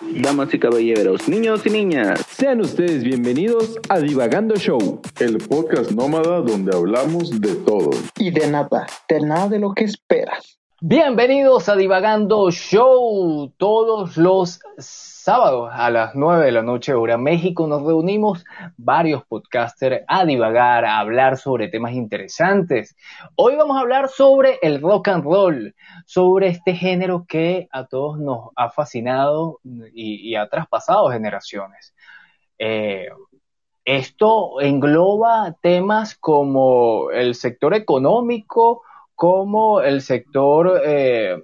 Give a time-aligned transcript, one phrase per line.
[0.00, 6.42] Damas y caballeros, niños y niñas, sean ustedes bienvenidos a Divagando Show, el podcast nómada
[6.42, 7.90] donde hablamos de todo.
[8.18, 10.58] Y de nada, de nada de lo que esperas.
[10.82, 13.50] Bienvenidos a Divagando Show.
[13.56, 18.44] Todos los sábados a las 9 de la noche hora México nos reunimos
[18.76, 22.94] varios podcasters a divagar, a hablar sobre temas interesantes.
[23.36, 28.18] Hoy vamos a hablar sobre el rock and roll, sobre este género que a todos
[28.18, 31.94] nos ha fascinado y, ha traspasado generaciones.
[32.58, 33.08] Eh,
[33.86, 38.82] esto engloba temas como el sector económico,
[39.16, 41.42] como el sector eh,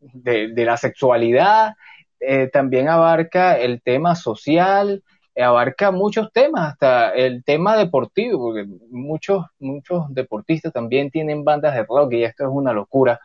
[0.00, 1.74] de, la sexualidad
[2.20, 5.02] eh, también abarca el tema social,
[5.36, 11.84] abarca muchos temas, hasta el tema deportivo, porque muchos, muchos deportistas también tienen bandas de
[11.84, 13.20] rock y esto es una locura.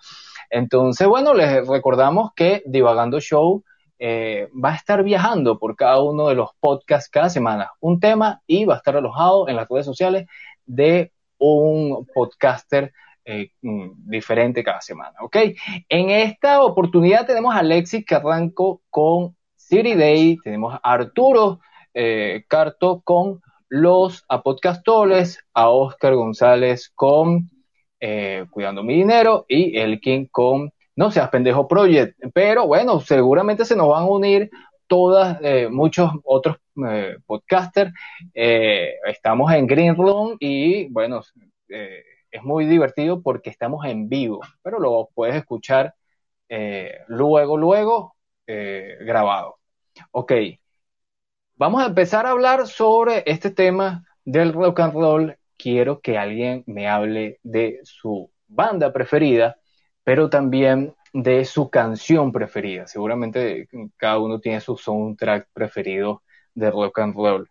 [0.49, 3.63] Entonces, bueno, les recordamos que Divagando Show
[3.99, 8.41] eh, va a estar viajando por cada uno de los podcasts cada semana, un tema
[8.47, 10.27] y va a estar alojado en las redes sociales
[10.66, 12.93] de un podcaster
[13.25, 15.35] eh, mm, diferente cada semana, ¿ok?
[15.89, 21.59] En esta oportunidad tenemos a Alexis Carranco con City Day, tenemos a Arturo
[21.94, 27.49] eh, Carto con los Apodcastoles, a Oscar González con
[27.99, 32.17] eh, Cuidando mi Dinero y Elkin con No seas pendejo Project.
[32.33, 34.49] Pero bueno, seguramente se nos van a unir
[34.88, 35.39] todas,
[35.71, 36.57] muchos otros
[37.25, 37.93] podcasters.
[38.33, 41.21] estamos en Green Room y bueno,
[42.31, 45.95] es muy divertido porque estamos en vivo, pero lo puedes escuchar
[46.49, 49.59] eh, luego, luego eh, grabado.
[50.11, 50.33] Ok,
[51.55, 55.38] vamos a empezar a hablar sobre este tema del rock and roll.
[55.57, 59.57] Quiero que alguien me hable de su banda preferida,
[60.03, 62.87] pero también de su canción preferida.
[62.87, 66.23] Seguramente cada uno tiene su soundtrack preferido
[66.53, 67.49] de rock and roll.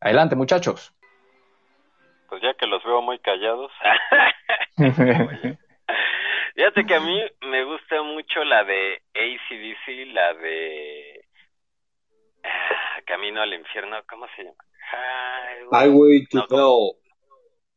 [0.00, 0.96] Adelante, muchachos
[2.28, 3.72] pues ya que los veo muy callados.
[6.54, 11.24] Fíjate que a mí me gusta mucho la de ACDC, la de
[12.44, 14.56] ah, Camino al Infierno, ¿cómo se llama?
[15.72, 16.92] Highway, to Hell.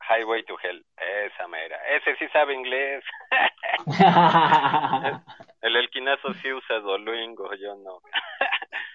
[0.10, 1.78] Highway to Hell, esa mera.
[1.88, 3.04] Ese sí sabe inglés.
[5.62, 8.02] el elquinazo sí usa Dolingo, yo no.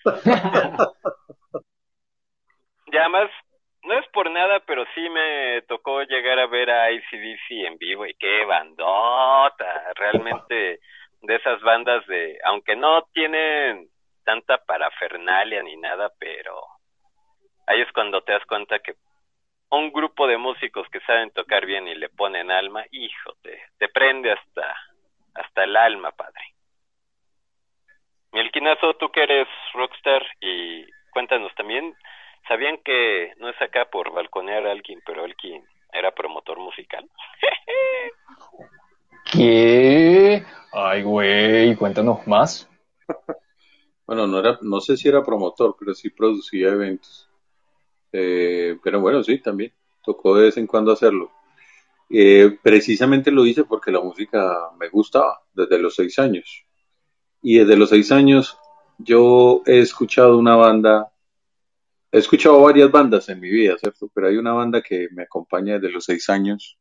[2.86, 3.30] y además
[3.84, 8.06] no es por nada, pero sí me tocó llegar a ver a ICDC en vivo
[8.06, 10.80] y qué bandota, realmente
[11.20, 13.88] de esas bandas de, aunque no tienen
[14.24, 16.60] tanta parafernalia ni nada, pero
[17.66, 18.94] ahí es cuando te das cuenta que
[19.76, 23.88] un grupo de músicos que saben tocar bien y le ponen alma, hijo, te, te
[23.88, 24.74] prende hasta,
[25.34, 26.54] hasta el alma, padre.
[28.32, 31.94] Mielquinazo, tú que eres rockstar y cuéntanos también,
[32.48, 37.08] ¿Sabían que no es acá por balconear a alguien, pero alguien era promotor musical?
[39.32, 40.44] ¿Qué?
[40.72, 42.68] Ay, güey, cuéntanos más.
[44.06, 47.30] bueno, no era, no sé si era promotor, pero sí producía eventos.
[48.16, 49.72] Eh, pero bueno, sí, también.
[50.04, 51.32] Tocó de vez en cuando hacerlo.
[52.08, 56.64] Eh, precisamente lo hice porque la música me gustaba desde los seis años.
[57.42, 58.56] Y desde los seis años
[58.98, 61.10] yo he escuchado una banda
[62.14, 64.08] He escuchado varias bandas en mi vida, ¿cierto?
[64.14, 66.78] Pero hay una banda que me acompaña desde los seis años,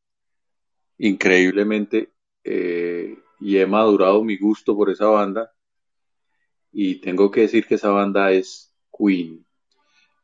[1.00, 2.12] increíblemente,
[2.44, 5.52] eh, y he madurado mi gusto por esa banda.
[6.72, 9.44] Y tengo que decir que esa banda es Queen.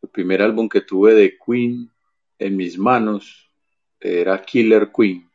[0.02, 1.92] El primer álbum que tuve de Queen
[2.38, 3.52] en mis manos
[4.00, 5.30] era Killer Queen.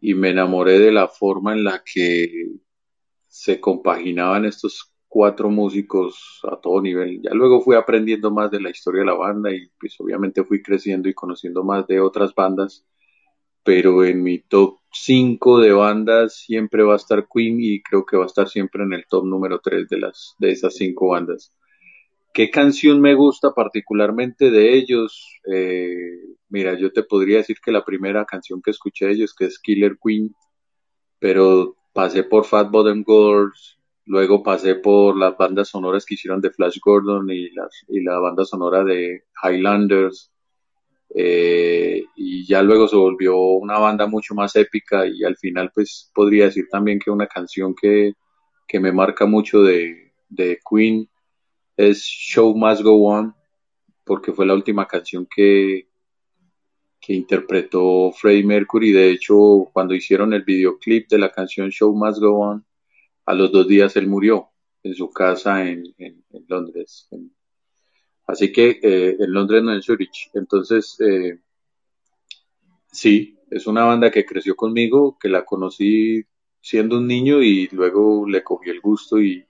[0.00, 2.48] Y me enamoré de la forma en la que
[3.26, 7.22] se compaginaban estos cuatro músicos a todo nivel.
[7.22, 10.60] Ya luego fui aprendiendo más de la historia de la banda y pues obviamente fui
[10.60, 12.84] creciendo y conociendo más de otras bandas,
[13.62, 18.16] pero en mi top 5 de bandas siempre va a estar Queen y creo que
[18.16, 21.54] va a estar siempre en el top número 3 de, las, de esas cinco bandas.
[22.34, 25.40] ¿Qué canción me gusta particularmente de ellos?
[25.50, 26.18] Eh,
[26.50, 29.58] mira, yo te podría decir que la primera canción que escuché de ellos, que es
[29.58, 30.34] Killer Queen,
[31.18, 36.50] pero pasé por Fat Bottom Girls, Luego pasé por las bandas sonoras que hicieron de
[36.50, 37.48] Flash Gordon y,
[37.88, 40.30] y la banda sonora de Highlanders.
[41.14, 46.10] Eh, y ya luego se volvió una banda mucho más épica y al final pues
[46.14, 48.14] podría decir también que una canción que,
[48.66, 51.08] que me marca mucho de, de Queen
[51.76, 53.34] es Show Must Go On
[54.04, 55.88] porque fue la última canción que,
[57.00, 58.92] que interpretó Freddie Mercury.
[58.92, 62.64] De hecho, cuando hicieron el videoclip de la canción Show Must Go On,
[63.26, 64.50] a los dos días él murió.
[64.82, 65.82] en su casa en,
[66.48, 67.08] Londres.
[68.26, 70.30] así que eh, en Londres no en Zurich.
[70.34, 71.38] Entonces, eh,
[72.92, 76.24] sí, es una banda que creció conmigo, que la conocí
[76.60, 79.46] siendo un niño y luego le cogí el gusto y,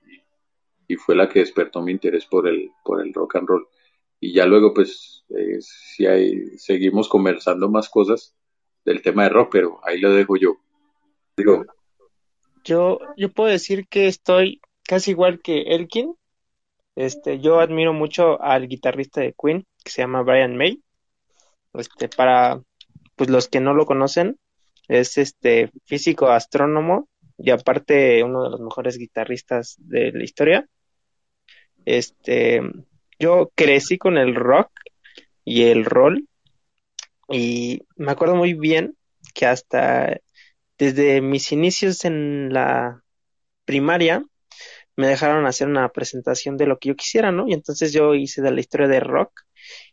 [0.88, 3.68] y fue la que despertó mi interés por el, por el rock and roll.
[4.20, 8.34] Y ya luego, pues, eh, si hay, seguimos conversando más cosas
[8.84, 10.56] del tema de rock, pero ahí lo dejo yo.
[11.36, 11.64] Digo.
[12.64, 16.14] Yo, yo puedo decir que estoy casi igual que Elkin.
[16.96, 20.82] Este, yo admiro mucho al guitarrista de Queen, que se llama Brian May.
[21.74, 22.62] Este, para
[23.16, 24.38] pues los que no lo conocen,
[24.88, 27.08] es este físico astrónomo
[27.38, 30.68] y aparte uno de los mejores guitarristas de la historia.
[31.84, 32.60] Este,
[33.18, 34.70] yo crecí con el rock
[35.44, 36.28] y el roll
[37.28, 38.96] y me acuerdo muy bien
[39.34, 40.20] que hasta
[40.78, 43.02] desde mis inicios en la
[43.64, 44.24] primaria
[44.96, 47.48] me dejaron hacer una presentación de lo que yo quisiera, ¿no?
[47.48, 49.40] Y entonces yo hice de la historia de rock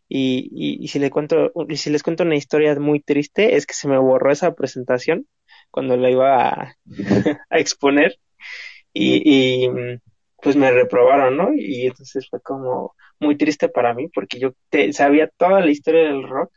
[0.08, 3.74] y, y, si, le cuento, y si les cuento una historia muy triste es que
[3.74, 5.26] se me borró esa presentación
[5.70, 6.76] cuando la iba a,
[7.50, 8.18] exponer
[8.92, 9.68] y,
[10.42, 11.54] pues me reprobaron, ¿no?
[11.54, 16.02] Y entonces fue como muy triste para mí porque yo te, sabía toda la historia
[16.02, 16.52] del rock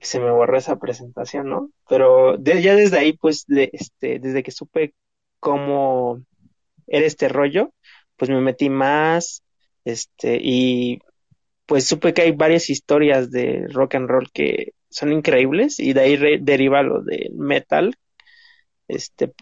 [0.00, 1.70] se me borró esa presentación, ¿no?
[1.88, 4.94] Pero ya desde ahí, pues, de, este, desde que supe
[5.40, 6.22] cómo
[6.86, 7.72] era este rollo,
[8.16, 9.42] pues me metí más,
[9.84, 11.00] este, y
[11.66, 16.00] pues supe que hay varias historias de rock and roll que son increíbles y de
[16.00, 17.94] ahí deriva lo del metal.
[18.88, 19.32] Este,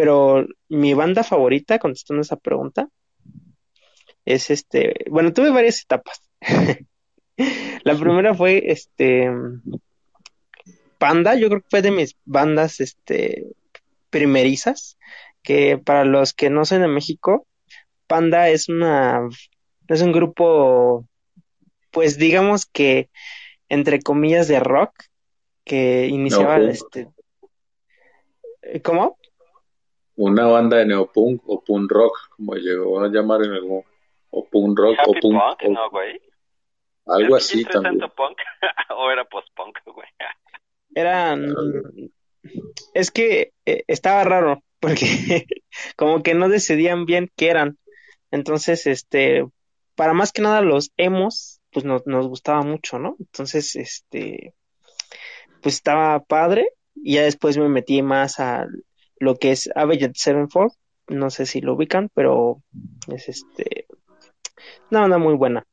[0.00, 2.88] pero mi banda favorita, contestando esa pregunta,
[4.24, 6.22] es este, bueno, tuve varias etapas.
[7.84, 9.30] La primera fue este
[10.96, 13.48] Panda, yo creo que fue de mis bandas este
[14.08, 14.96] primerizas,
[15.42, 17.46] que para los que no son de México,
[18.06, 19.28] Panda es una
[19.86, 21.06] es un grupo
[21.90, 23.10] pues digamos que
[23.68, 24.94] entre comillas de rock
[25.62, 27.08] que iniciaba este
[28.82, 29.18] ¿Cómo?
[30.22, 33.62] Una banda de neopunk o punk rock, como llegó a llamar en el
[34.30, 35.40] o punk rock o punk.
[35.40, 36.20] Punk, no, güey.
[37.06, 37.98] Algo así también.
[38.14, 38.36] punk
[38.98, 40.08] o era post-punk, güey?
[40.94, 41.54] Eran.
[42.92, 45.46] Es que eh, estaba raro, porque
[45.96, 47.78] como que no decidían bien qué eran.
[48.30, 49.46] Entonces, este,
[49.94, 53.16] para más que nada los emos, pues nos, nos gustaba mucho, ¿no?
[53.18, 54.52] Entonces, este,
[55.62, 56.74] pues estaba padre.
[56.94, 58.66] Y ya después me metí más a
[59.20, 60.72] lo que es Avenged Sevenfold.
[61.06, 62.62] No sé si lo ubican, pero
[63.12, 63.86] es este
[64.90, 65.64] una banda muy buena.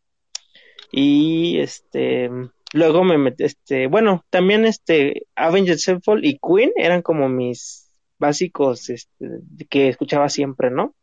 [0.91, 2.29] Y este
[2.73, 7.89] luego me metí, este, bueno, también este Avenged Sevenfold y Queen eran como mis
[8.19, 10.93] básicos este, que escuchaba siempre, ¿no?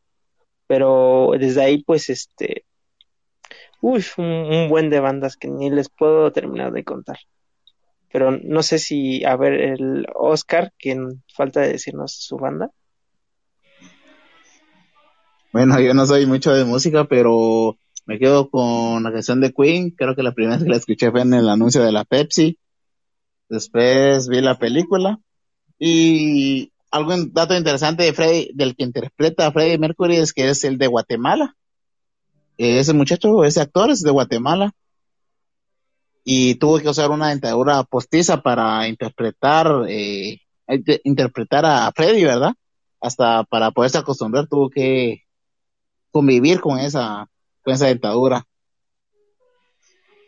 [0.66, 2.64] Pero desde ahí pues este
[3.84, 7.18] uy, un, buen de bandas que ni les puedo terminar de contar.
[8.14, 12.70] Pero no sé si, a ver, el Oscar, quien falta de decirnos su banda.
[15.52, 17.76] Bueno, yo no soy mucho de música, pero
[18.06, 19.90] me quedo con la canción de Queen.
[19.90, 22.56] Creo que la primera vez que la escuché fue en el anuncio de la Pepsi.
[23.48, 25.18] Después vi la película.
[25.80, 30.62] Y algún dato interesante de Freddy, del que interpreta a Freddie Mercury es que es
[30.62, 31.56] el de Guatemala.
[32.58, 34.72] Ese muchacho, ese actor es de Guatemala.
[36.24, 40.40] Y tuvo que usar una dentadura postiza para interpretar, eh,
[41.04, 42.54] interpretar a Freddy, ¿verdad?
[43.00, 45.24] Hasta para poderse acostumbrar tuvo que
[46.10, 47.28] convivir con esa
[47.62, 48.46] con esa dentadura.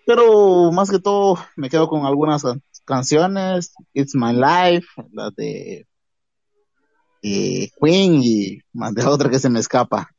[0.07, 2.43] Pero más que todo me quedo con algunas
[2.85, 5.87] canciones, It's My Life, la de
[7.23, 10.11] Queen y más de otra que se me escapa.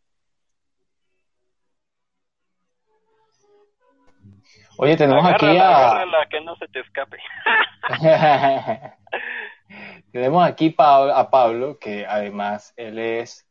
[4.79, 6.05] Oye, tenemos aquí a...
[6.29, 7.17] que no se te escape.
[10.11, 13.47] tenemos aquí a Pablo, que además él es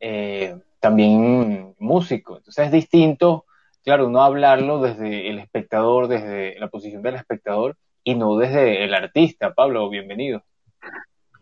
[0.00, 2.38] eh, también músico.
[2.38, 3.44] Entonces es distinto,
[3.84, 8.94] claro, no hablarlo desde el espectador, desde la posición del espectador y no desde el
[8.94, 9.52] artista.
[9.52, 10.42] Pablo, bienvenido.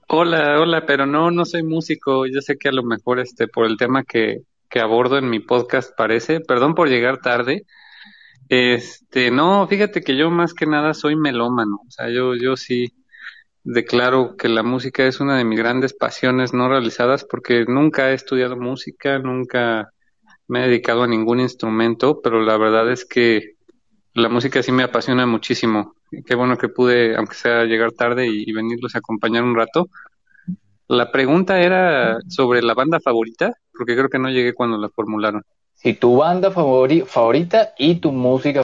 [0.09, 2.27] Hola, hola, pero no, no soy músico.
[2.27, 5.39] Yo sé que a lo mejor este, por el tema que, que abordo en mi
[5.39, 7.65] podcast parece, perdón por llegar tarde.
[8.51, 11.83] Este, no, fíjate que yo más que nada soy melómano.
[11.87, 12.93] O sea, yo, yo sí,
[13.63, 18.15] declaro que la música es una de mis grandes pasiones no realizadas porque nunca he
[18.15, 19.93] estudiado música, nunca
[20.49, 23.55] me he dedicado a ningún instrumento, pero la verdad es que
[24.15, 25.95] la música sí me apasiona muchísimo.
[26.27, 29.89] Qué bueno que pude, aunque sea llegar tarde y, venirlos a acompañar un rato.
[30.89, 33.53] La pregunta era sobre la banda favorita.
[33.73, 35.45] porque creo que no llegué cuando la formularon.
[35.83, 38.63] Si tu banda favori favorita y tu música.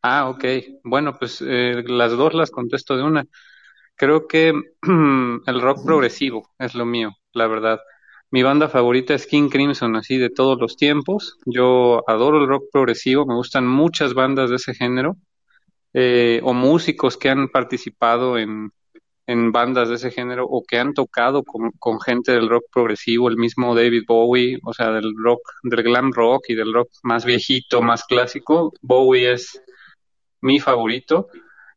[0.00, 0.44] Ah, ok.
[0.82, 3.26] Bueno, pues eh, las dos las contesto de una.
[3.96, 4.54] Creo que
[5.46, 7.80] el rock progresivo es lo mío, la verdad.
[8.30, 11.36] Mi banda favorita es King Crimson, así de todos los tiempos.
[11.44, 15.18] Yo adoro el rock progresivo, me gustan muchas bandas de ese género,
[15.92, 18.70] eh, o músicos que han participado en,
[19.26, 23.36] en bandas de ese género o que han tocado con, gente del rock progresivo, el
[23.36, 27.82] mismo David Bowie, o sea, del rock, del glam rock y del rock más viejito,
[27.82, 28.72] más clásico.
[28.82, 29.60] Bowie es
[30.40, 31.28] mi favorito.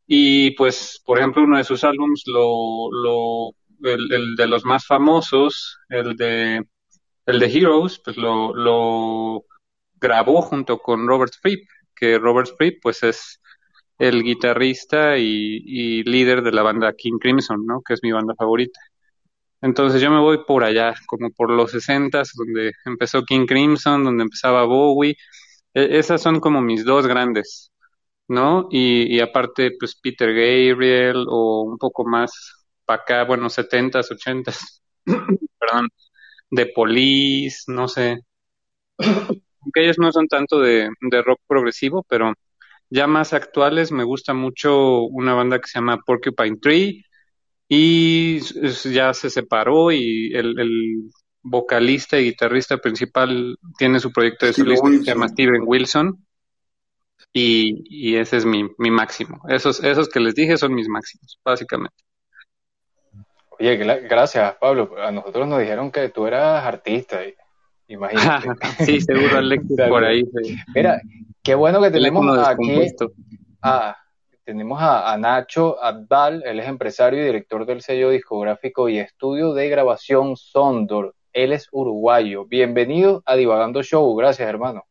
[0.06, 3.50] Y pues, por ejemplo, uno de sus álbumes, lo, lo,
[3.82, 6.64] el, el, de los más famosos, el de,
[7.26, 9.44] el de Heroes, pues lo, lo
[10.00, 13.39] grabó junto con Robert Fripp, que Robert Fripp pues es
[14.00, 17.82] el guitarrista y, líder de la banda King Crimson, ¿no?
[17.82, 18.80] Que es mi banda favorita.
[19.62, 24.24] Entonces yo me voy por allá, como por los 60 donde empezó King Crimson, donde
[24.24, 25.16] empezaba Bowie.
[25.74, 27.72] E esas son como mis dos grandes.
[28.28, 28.68] ¿no?
[28.70, 32.32] Y, y aparte, pues Peter Gabriel o un poco más
[32.84, 34.82] para acá, bueno, 70s, 80s,
[35.58, 35.88] perdón,
[36.50, 38.20] de Police, no sé.
[39.62, 40.90] Aunque ellos no son tanto de
[41.24, 42.34] rock progresivo, pero
[42.90, 47.04] ya más actuales me gusta mucho una banda que se llama Porcupine Tree
[47.68, 48.40] y
[48.92, 51.10] ya se separó y el, el
[51.42, 56.26] vocalista y guitarrista principal tiene su proyecto de solista que se llama Steven Wilson
[57.32, 59.40] y, y ese es mi, mi máximo.
[59.48, 61.96] Esos, esos que les dije son mis máximos, básicamente.
[63.50, 64.96] Oye, gracias, Pablo.
[64.98, 67.20] A nosotros nos dijeron que tú eras artista.
[67.90, 68.48] Imagínate.
[68.84, 70.24] sí, seguro Alexis por ahí.
[70.24, 70.56] Sí.
[70.74, 71.00] Mira,
[71.42, 72.86] qué bueno que tenemos aquí
[73.62, 73.96] a,
[74.44, 79.52] tenemos a, a, Nacho Adval, él es empresario y director del sello discográfico y estudio
[79.52, 81.14] de grabación Sondor.
[81.32, 82.46] Él es uruguayo.
[82.46, 84.16] Bienvenido a Divagando Show.
[84.16, 84.84] Gracias, hermano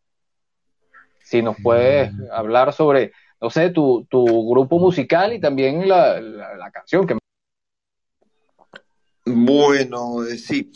[1.30, 6.56] si nos puedes hablar sobre, no sé, tu, tu grupo musical y también la, la,
[6.56, 7.16] la canción que...
[9.28, 10.72] Bueno, eh, sí.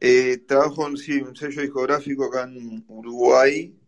[0.00, 3.78] Eh, trabajo en sí, un sello discográfico acá en Uruguay.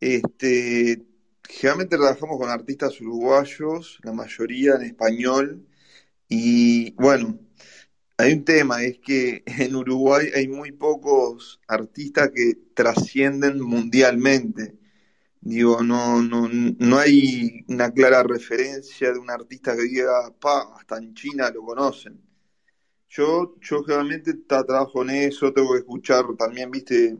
[0.00, 1.04] Este,
[1.48, 5.66] generalmente trabajamos con artistas uruguayos, la mayoría en español.
[6.28, 7.40] Y bueno,
[8.18, 14.78] hay un tema, es que en Uruguay hay muy pocos artistas que trascienden mundialmente.
[15.40, 20.98] Digo, no, no, no hay una clara referencia de un artista que diga, pa, hasta
[20.98, 22.20] en China lo conocen.
[23.10, 27.18] Yo, yo generalmente trabajo en eso, tengo que escuchar también, viste,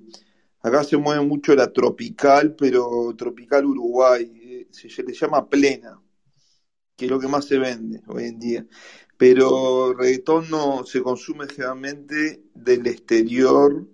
[0.62, 6.00] acá se mueve mucho la tropical, pero tropical Uruguay, eh, se, se le llama plena,
[6.96, 8.66] que es lo que más se vende hoy en día.
[9.16, 13.84] Pero reggaetón no se consume generalmente del exterior,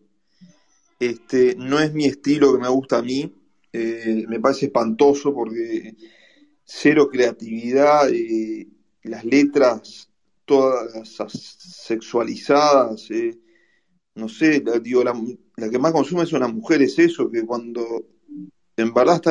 [1.00, 3.34] este, no es mi estilo que me gusta a mí,
[3.72, 5.96] eh, me parece espantoso porque
[6.62, 8.68] cero creatividad, eh,
[9.02, 10.10] las letras
[10.46, 13.38] todas sexualizadas, eh,
[14.14, 15.14] no sé, la, digo, la,
[15.56, 18.06] la, que más consume son las mujeres, eso, que cuando
[18.76, 19.22] en verdad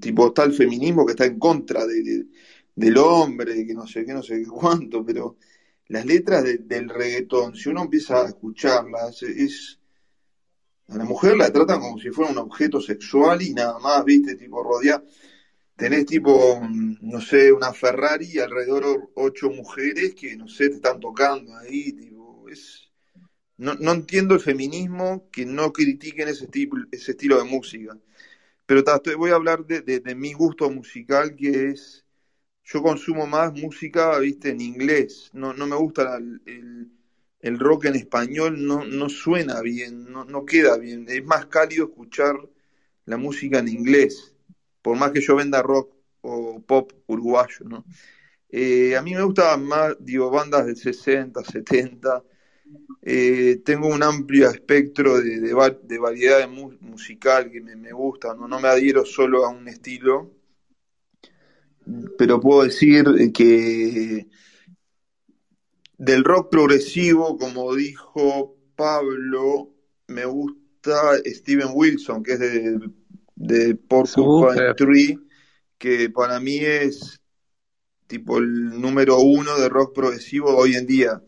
[0.00, 2.26] tipo, está el feminismo que está en contra de, de,
[2.74, 5.36] del hombre, que no sé qué, no sé qué cuánto, pero
[5.88, 9.78] las letras de, del reggaetón, si uno empieza a escucharlas, es
[10.88, 14.36] a la mujer la tratan como si fuera un objeto sexual y nada más, viste,
[14.36, 15.04] tipo rodear.
[15.78, 16.60] Tenés tipo,
[17.00, 21.92] no sé, una Ferrari y alrededor ocho mujeres que, no sé, te están tocando ahí,
[21.92, 22.90] tipo, es...
[23.56, 27.96] No, no entiendo el feminismo que no critiquen ese, tipo, ese estilo de música.
[28.66, 28.82] Pero
[29.16, 32.04] voy a hablar de, de, mi gusto musical, que es,
[32.64, 35.30] yo consumo más música, viste, en inglés.
[35.32, 36.92] No, no me gusta el, el
[37.40, 41.06] el rock en español no, no suena bien, no, no, queda bien.
[41.08, 42.36] Es más cálido escuchar
[43.06, 44.34] la música en inglés,
[44.88, 47.84] por más que yo venda rock o pop uruguayo, ¿no?
[48.48, 52.24] Eh, a mí me gustan más, digo, bandas del 60, 70.
[53.02, 58.48] Eh, tengo un amplio espectro de, de, variedad musical que me, me gusta, ¿no?
[58.48, 60.32] no me adhiero solo a un estilo,
[62.16, 63.04] pero puedo decir
[63.34, 64.26] que
[65.98, 69.74] del rock progresivo, como dijo Pablo,
[70.06, 72.80] me gusta Steven Wilson, que es de,
[73.38, 75.18] de Porcupine Tree,
[75.78, 77.20] que para mí es
[78.08, 81.22] tipo el número uno de rock progresivo hoy en día,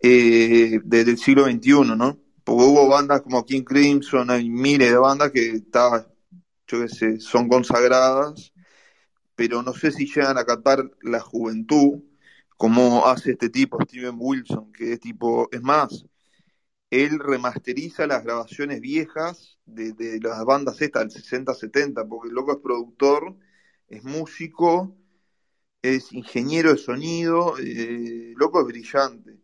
[0.00, 2.20] eh, desde el siglo XXI, ¿no?
[2.44, 6.06] Porque hubo bandas como King Crimson, hay miles de bandas que está,
[6.68, 8.52] yo qué sé, son consagradas,
[9.34, 12.00] pero no sé si llegan a captar la juventud
[12.56, 16.04] como hace este tipo, Steven Wilson, que es tipo, es más,
[16.90, 22.58] él remasteriza las grabaciones viejas de, las bandas estas del 60-70, porque el loco es
[22.58, 23.36] productor,
[23.88, 24.94] es músico,
[25.82, 29.38] es ingeniero de sonido, eh, loco es brillante.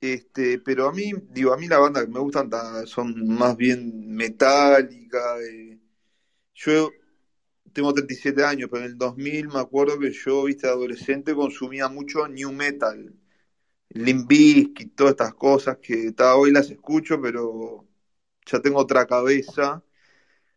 [0.00, 3.56] Este, pero a mí, digo, a mí la banda que me gustan ta- son más
[3.56, 5.38] bien metálica.
[5.40, 5.78] eh.
[6.54, 6.90] Yo
[7.72, 12.28] tengo 37 años, pero en el 2000 me acuerdo que yo, viste, adolescente consumía mucho
[12.28, 13.14] new metal,
[13.94, 17.86] Limp Bizkit, todas estas cosas que ta, hoy las escucho, pero
[18.46, 19.82] ya tengo otra cabeza,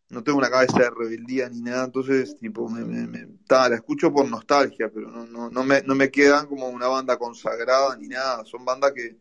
[0.10, 4.30] no tengo una cabeza de rebeldía ni nada, entonces, tipo, me, me- la escucho por
[4.30, 8.46] nostalgia, pero no, no, no me, no me quedan como una banda consagrada ni nada,
[8.46, 9.18] son bandas que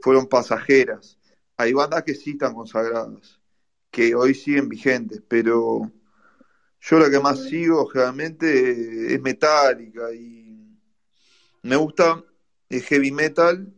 [0.00, 1.18] fueron pasajeras.
[1.56, 3.40] Hay bandas que sí están consagradas,
[3.90, 5.92] que hoy siguen vigentes, pero
[6.80, 10.78] yo lo que más sigo generalmente es Metallica y
[11.62, 12.22] me gusta
[12.76, 13.72] el heavy metal,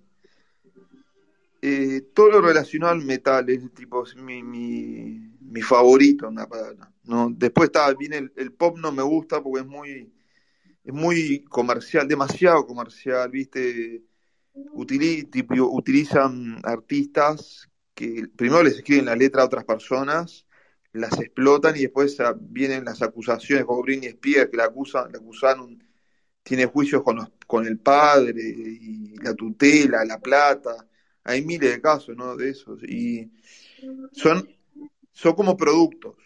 [1.63, 5.21] eh, todo lo relacionado al metal es tipo es mi, mi,
[5.63, 6.93] favorito, una palabra.
[7.05, 7.31] ¿no?
[7.31, 10.13] Después está bien el, pop no me gusta porque es muy
[10.85, 14.05] es muy comercial, demasiado comercial, ¿viste?
[14.55, 20.47] Utili- tipo, utilizan artistas que primero les escriben la letra a otras personas,
[20.93, 25.83] las explotan y después ah, vienen las acusaciones, como Britney que la acusan, la acusaron,
[26.45, 30.87] tiene juicios con, los- con el padre y la tutela, la plata.
[31.25, 32.37] Hay miles de casos, ¿no?
[32.37, 32.83] De esos.
[32.85, 33.31] Y
[34.13, 34.49] son,
[35.13, 36.17] son como productos,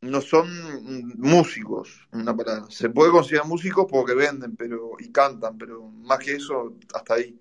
[0.00, 0.48] no son
[1.18, 2.66] músicos, una palabra.
[2.70, 7.38] Se puede considerar músicos porque venden pero y cantan, pero más que eso, hasta ahí.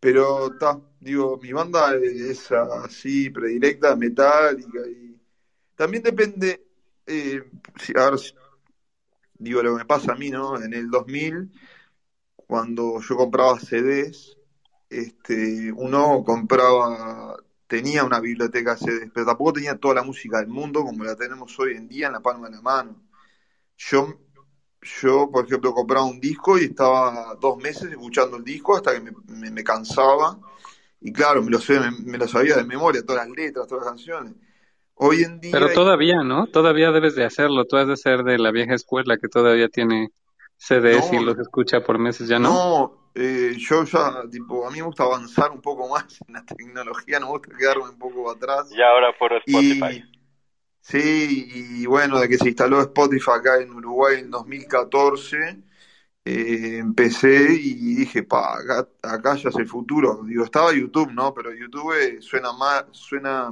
[0.00, 5.10] Pero está, digo, mi banda es así, predilecta, metálica y
[5.80, 6.62] también depende,
[7.06, 7.42] eh,
[7.96, 8.20] a ver,
[9.38, 10.60] digo, lo que me pasa a mí, ¿no?
[10.62, 11.50] En el 2000,
[12.50, 14.38] cuando yo compraba CDs,
[14.90, 17.36] este, uno compraba,
[17.68, 21.16] tenía una biblioteca de CDs, pero tampoco tenía toda la música del mundo como la
[21.16, 22.96] tenemos hoy en día en la palma de la mano.
[23.78, 24.14] Yo,
[25.02, 29.00] yo, por ejemplo, compraba un disco y estaba dos meses escuchando el disco hasta que
[29.00, 30.38] me, me- me cansaba.
[31.00, 33.92] Y claro, me lo, sé- me lo sabía de memoria, todas las letras, todas las
[33.94, 34.34] canciones.
[34.96, 36.46] Hoy en día, Pero todavía, ¿no?
[36.46, 37.64] Todavía debes de hacerlo.
[37.64, 40.10] Tú has de ser de la vieja escuela que todavía tiene
[40.60, 42.50] CDs y no, los escucha por meses, ¿ya no?
[42.50, 46.44] no, eh, yo ya, tipo, a mí me gusta avanzar un poco más en la
[46.44, 48.70] tecnología, no me gusta quedarme un poco atrás.
[48.70, 49.96] Y ahora por Spotify.
[49.96, 50.18] Y
[50.82, 51.48] sí,
[51.80, 55.62] y bueno, de que se instaló Spotify acá en Uruguay en 2014,
[56.26, 60.20] eh, empecé y dije, pa, acá, acá ya es el futuro.
[60.26, 61.32] Digo, estaba YouTube, ¿no?
[61.32, 63.50] Pero YouTube suena más, suena,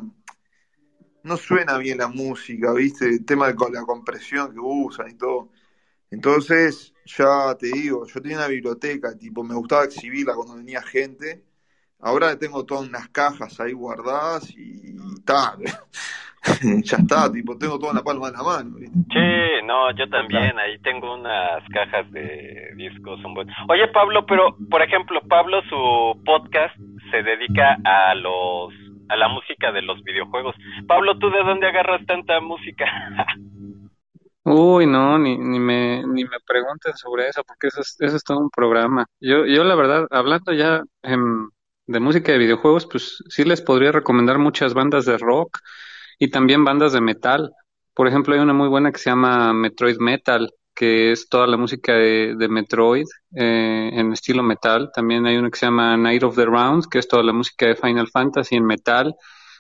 [1.23, 3.07] no suena bien la música, ¿viste?
[3.07, 5.49] El tema de con la compresión que usan y todo.
[6.11, 11.45] Entonces, ya te digo, yo tenía una biblioteca, tipo, me gustaba exhibirla cuando venía gente.
[12.01, 14.95] Ahora tengo todas unas cajas ahí guardadas y
[15.25, 15.59] tal.
[16.85, 18.97] ya está, tipo, tengo todo en la palma de la mano, ¿viste?
[19.11, 23.21] Sí, no, yo también, ahí tengo unas cajas de discos.
[23.23, 23.55] Son buenos.
[23.69, 26.77] Oye, Pablo, pero, por ejemplo, Pablo, su podcast
[27.11, 28.73] se dedica a los
[29.09, 30.55] a la música de los videojuegos.
[30.87, 32.85] Pablo, ¿tú de dónde agarras tanta música?
[34.51, 38.25] Uy, no, ni, ni me, ni me pregunten sobre eso, porque eso es, eso es
[38.25, 39.05] todo un programa.
[39.21, 40.83] Yo, yo la verdad, hablando ya
[41.87, 45.59] de música de videojuegos, pues sí les podría recomendar muchas bandas de rock
[46.19, 47.53] y también bandas de metal.
[47.95, 51.57] Por ejemplo, hay una muy buena que se llama Metroid Metal, que es toda la
[51.57, 54.91] música de, de Metroid eh, en estilo metal.
[54.95, 57.67] También hay una que se llama Night of the Rounds, que es toda la música
[57.67, 59.15] de Final Fantasy en metal.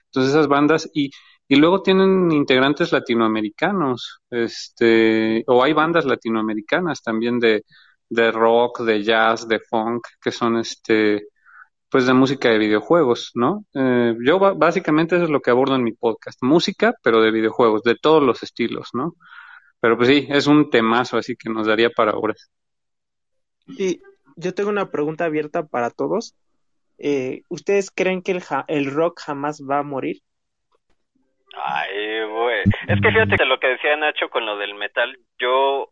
[0.06, 1.10] Entonces esas bandas y,
[1.48, 7.64] y luego tienen integrantes latinoamericanos, este, o hay bandas latinoamericanas también de,
[8.10, 11.28] de rock, de jazz, de funk, que son este,
[11.88, 13.64] pues de música de videojuegos, ¿no?
[13.74, 17.82] Eh, yo básicamente eso es lo que abordo en mi podcast, música, pero de videojuegos,
[17.82, 19.14] de todos los estilos, ¿no?
[19.80, 22.50] Pero pues sí, es un temazo, así que nos daría para horas.
[23.66, 24.02] Y
[24.36, 26.34] yo tengo una pregunta abierta para todos.
[26.98, 30.20] Eh, ¿ustedes creen que el, el rock jamás va a morir?
[31.54, 32.62] Ay, güey.
[32.86, 35.90] Es que fíjate que lo que decía Nacho con lo del metal, yo,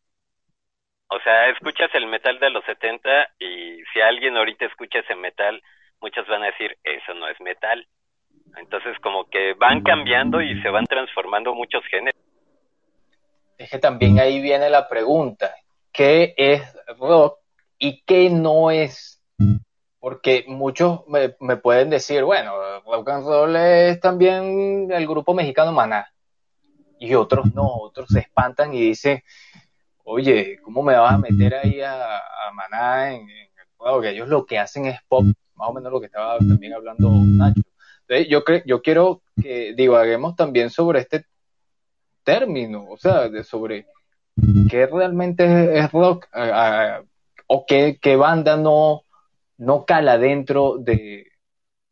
[1.09, 5.63] o sea, escuchas el metal de los 70 y si alguien ahorita escucha ese metal,
[6.01, 7.87] muchos van a decir, eso no es metal.
[8.57, 12.21] Entonces como que van cambiando y se van transformando muchos géneros.
[13.59, 15.55] Es que también ahí viene la pregunta,
[15.93, 17.39] ¿qué es rock
[17.79, 19.23] y qué no es?
[20.07, 22.53] Porque muchos me, me pueden decir, bueno,
[22.87, 26.07] rock and roll es también el grupo mexicano Maná.
[27.01, 29.21] Y otros no, otros se espantan y dicen,
[30.05, 34.03] oye, ¿cómo me vas a meter ahí a, a Maná en, en el rock?
[34.03, 35.25] Que ellos lo que hacen es pop,
[35.57, 37.63] más o menos lo que estaba también hablando Nacho.
[38.29, 41.25] yo, cre yo quiero que divaguemos también sobre este
[42.23, 43.89] término, o sea, de sobre
[44.71, 46.29] qué realmente es, rock
[47.49, 49.03] o qué, qué, banda no,
[49.59, 51.27] no cala dentro de,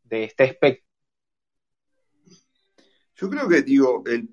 [0.04, 0.84] de este espectro.
[3.16, 4.28] Yo creo que, digo, el,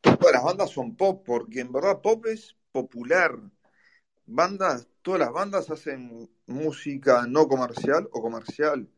[0.00, 3.38] todas las bandas son pop, porque en verdad pop es popular.
[4.26, 8.88] Bandas, todas las bandas hacen música no comercial o comercial.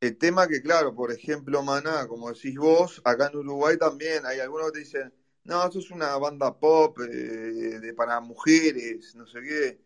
[0.00, 4.40] El tema que, claro, por ejemplo, Maná, como decís vos, acá en Uruguay también hay
[4.40, 9.26] algunos que te dicen, no, eso es una banda pop eh, de, para mujeres, no
[9.26, 9.80] sé qué,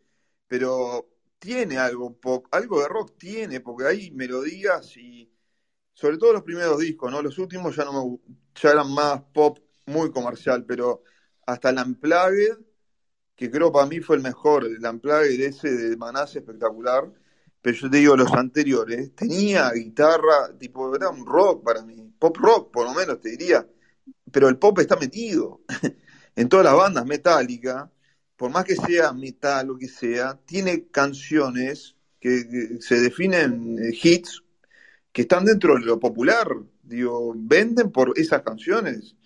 [0.49, 2.19] pero tiene algo
[2.51, 5.31] algo de rock tiene, porque hay melodías y
[5.95, 7.23] sobre todo los primeros discos, ¿no?
[7.23, 8.19] Los últimos ya no me,
[8.55, 11.03] ya eran más pop muy comercial, pero
[11.47, 12.59] hasta el Unplugged,
[13.37, 17.13] que creo para mí fue el mejor, el Unplugged ese de Manás espectacular,
[17.63, 22.37] pero yo te digo, los anteriores, tenía guitarra, tipo, era un rock para mí, pop
[22.39, 23.67] rock por lo menos te diría,
[24.33, 25.63] pero el pop está metido
[26.37, 27.91] en todas las bandas, Metallica,
[28.39, 34.45] por más que sea metal o que sea, tiene canciones que, se definen eh, hits
[35.13, 36.49] que están dentro de lo popular,
[36.83, 39.17] digo, venden por esas canciones.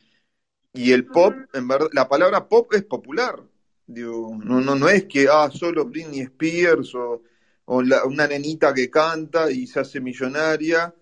[0.72, 3.42] Y el pop, en verdad, la palabra pop es popular.
[3.86, 7.22] Digo, no, no, no es que, ah, solo Britney Spears o,
[7.66, 10.94] una nenita que canta y se hace millonaria.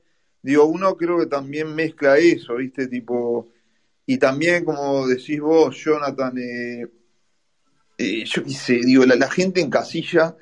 [0.43, 2.89] Digo, uno creo que también mezcla eso, ¿viste?
[2.89, 3.53] Tipo,
[4.07, 6.87] y también, como decís vos, Jonathan, eh,
[8.01, 10.35] eh, yo qué sé, digo, la, gente en casilla,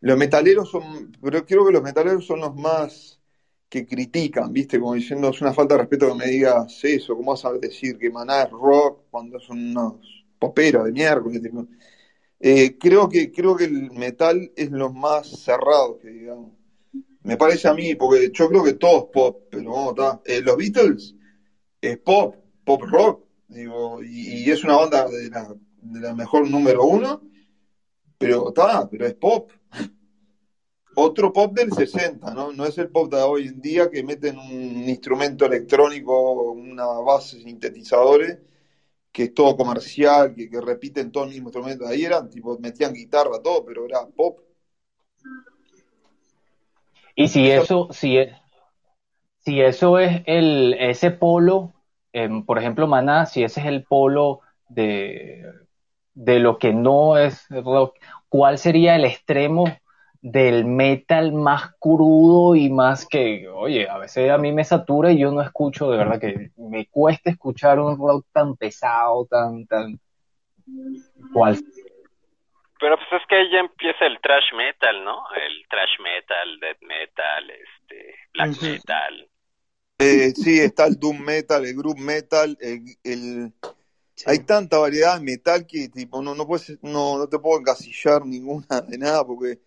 [0.00, 3.20] los metaleros son, pero creo que los metaleros son los más
[3.68, 4.80] que critican, ¿viste?
[4.80, 7.98] Como diciendo, es una falta de respeto que me digas eso, ¿cómo vas a decir
[7.98, 9.96] que Maná es rock cuando son unos
[10.38, 11.42] poperos de miércoles?
[12.40, 16.52] Eh, creo, que, creo que el metal es lo más cerrado que digamos.
[17.22, 20.22] Me parece a mí, porque yo creo que todo es pop, pero vamos, está.
[20.24, 21.14] Eh, los Beatles
[21.82, 26.84] es pop, pop rock, digo, y, es una banda de la, de la mejor número
[26.84, 27.22] uno,
[28.18, 29.50] pero está, pero es pop
[31.00, 32.52] otro pop del 60, ¿no?
[32.52, 37.40] No es el pop de hoy en día que meten un instrumento electrónico, una base
[37.40, 38.38] sintetizadores,
[39.12, 41.86] que es todo comercial, que, repiten todo el mismo instrumento.
[41.86, 44.40] Ahí eran, tipo, metían guitarra, todo, pero era pop.
[47.14, 48.36] Y si eso, si, es,
[49.44, 51.74] si eso es el, ese polo,
[52.12, 55.44] em, por ejemplo, Maná, si ese es el polo de,
[56.18, 57.96] de lo que no es rock,
[58.28, 59.66] ¿cuál sería el extremo
[60.20, 65.20] del metal más crudo y más que, oye, a veces a mí me satura y
[65.20, 70.00] yo no escucho, de verdad que me cuesta escuchar un rock tan pesado, tan, tan,
[71.32, 71.56] ¿cuál?
[72.80, 75.22] Pero pues es que ahí ya empieza el trash metal, ¿no?
[75.36, 79.28] El trash metal, death metal, este, black metal.
[80.00, 83.52] Eh, sí, está el doom metal, el group metal, el,
[84.26, 88.24] hay tanta variedad de metal que tipo no no puedes no, no te puedo encasillar
[88.26, 89.60] ninguna de nada porque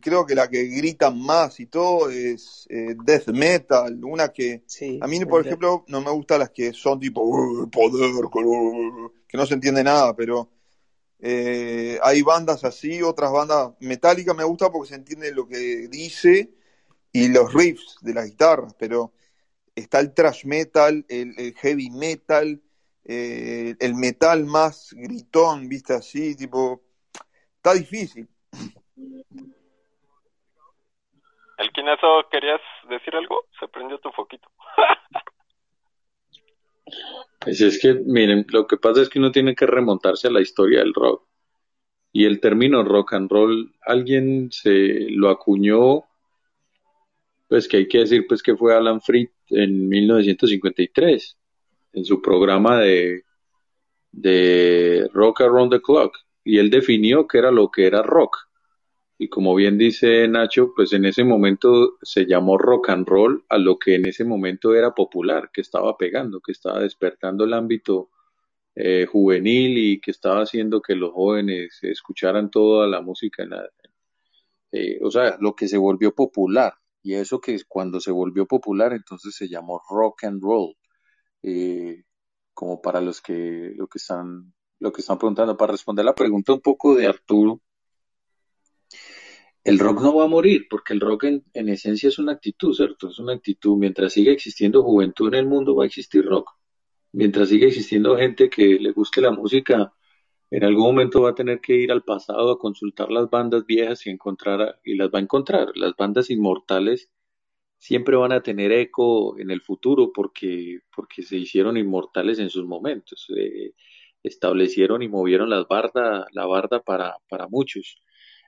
[0.00, 4.64] creo que la que gritan más y todo es eh, death metal, una que
[5.00, 8.12] a mí por ejemplo no me gustan las que son tipo poder,
[9.26, 10.50] que no se entiende nada, pero
[11.18, 16.50] eh, hay bandas así, otras bandas metálicas me gusta porque se entiende lo que dice
[17.12, 19.12] y los riffs de las guitarras, pero
[19.74, 22.62] está el thrash metal, el, heavy metal,
[23.08, 26.82] eh, el metal más gritón, viste así, tipo,
[27.56, 28.28] está difícil.
[31.58, 33.46] El Quinazo, ¿querías decir algo?
[33.60, 34.48] Se prendió tu foquito.
[37.40, 40.40] pues es que, miren, lo que pasa es que uno tiene que remontarse a la
[40.40, 41.26] historia del rock.
[42.12, 46.04] Y el término rock and roll, alguien se lo acuñó,
[47.48, 51.38] pues que hay que decir pues que fue Alan Freed en 1953,
[51.96, 53.24] en su programa de,
[54.12, 56.16] de Rock Around the Clock.
[56.44, 58.46] Y él definió que era lo que era rock
[59.18, 63.56] y como bien dice Nacho, pues en ese momento se llamó rock and roll a
[63.56, 68.10] lo que en ese momento era popular, que estaba pegando, que estaba despertando el ámbito
[68.74, 73.52] eh, juvenil y que estaba haciendo que los jóvenes escucharan toda la música, en
[74.72, 76.74] eh, o sea, lo que se volvió popular.
[77.02, 80.76] Y eso que cuando se volvió popular, entonces se llamó rock and roll.
[81.42, 82.04] Eh,
[82.54, 86.52] como para los que lo que están lo que están preguntando para responder la pregunta
[86.52, 87.60] un poco de Arturo
[89.66, 93.08] el rock no va a morir, porque el rock en, esencia es una actitud, ¿cierto?
[93.08, 93.76] Es una actitud.
[93.76, 96.52] Mientras siga existiendo juventud en el mundo, va a existir rock.
[97.10, 99.92] Mientras siga existiendo gente que le guste la música,
[100.50, 104.06] en algún momento va a tener que ir al pasado a consultar las bandas viejas
[104.06, 105.72] y encontrar, y las va a encontrar.
[105.74, 107.10] Las bandas inmortales
[107.86, 112.66] siempre van a tener eco en el futuro porque, porque se hicieron inmortales en sus
[112.66, 113.26] momentos.
[113.36, 113.74] Eh,
[114.24, 118.02] establecieron y movieron las barda, la barda para, para muchos.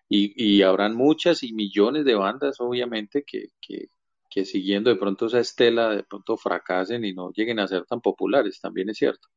[0.09, 5.41] Y, y habrán muchas y millones de bandas, obviamente, que, que, siguiendo de pronto esa
[5.41, 9.29] estela, de pronto fracasen y no lleguen a ser tan populares, también es cierto.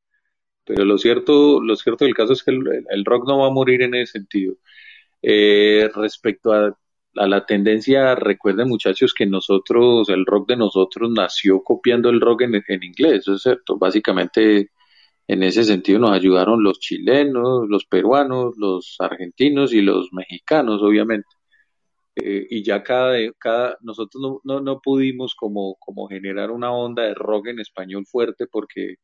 [0.65, 3.83] Pero lo cierto, lo cierto del caso es que el, rock no va a morir
[3.83, 4.55] en ese sentido.
[5.21, 6.75] Eh, respecto a,
[7.15, 12.43] a, la tendencia, recuerden muchachos que nosotros, el rock de nosotros nació copiando el rock
[12.43, 13.77] en, en inglés, eso es cierto.
[13.77, 14.71] Básicamente
[15.27, 21.27] en ese sentido nos ayudaron los chilenos, los peruanos, los argentinos y los mexicanos, obviamente.
[22.15, 27.03] Eh, y ya cada, cada nosotros no, no, no, pudimos como, como generar una onda
[27.03, 28.95] de rock en español fuerte porque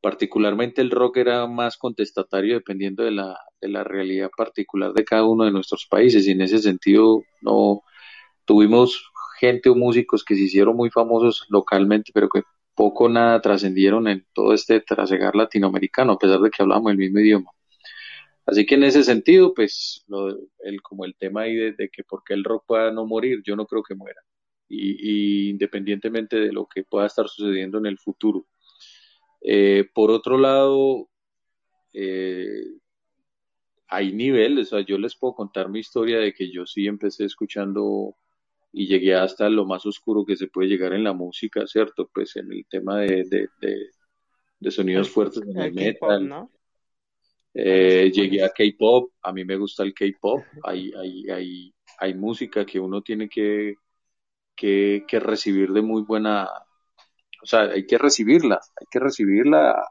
[0.00, 5.24] particularmente el rock era más contestatario dependiendo de la, de la realidad particular de cada
[5.24, 7.82] uno de nuestros países y en ese sentido no
[8.44, 12.42] tuvimos gente o músicos que se hicieron muy famosos localmente pero que
[12.78, 17.18] poco nada trascendieron en todo este trasegar latinoamericano, a pesar de que hablamos el mismo
[17.18, 17.50] idioma.
[18.46, 20.06] Así que en ese sentido, pues,
[20.60, 23.56] el, como el tema ahí de, que por qué el rock pueda no morir, yo
[23.56, 24.20] no creo que muera.
[24.68, 28.46] Y, independientemente de lo que pueda estar sucediendo en el futuro.
[29.40, 31.08] Eh, por otro lado,
[31.92, 32.64] eh,
[33.88, 37.24] hay niveles, o sea, yo les puedo contar mi historia de que yo sí empecé
[37.24, 38.14] escuchando
[38.72, 42.10] y llegué hasta lo más oscuro que se puede llegar en la música, ¿cierto?
[42.12, 43.24] Pues en el tema de,
[44.60, 46.48] de, sonidos fuertes en el, metal.
[47.54, 52.66] Eh, llegué a K-pop, a mí me gusta el K-pop, hay, hay, hay, hay música
[52.66, 53.76] que uno tiene que,
[54.54, 56.48] que, que recibir de muy buena,
[57.42, 59.82] o sea, hay que recibirla, hay que recibirla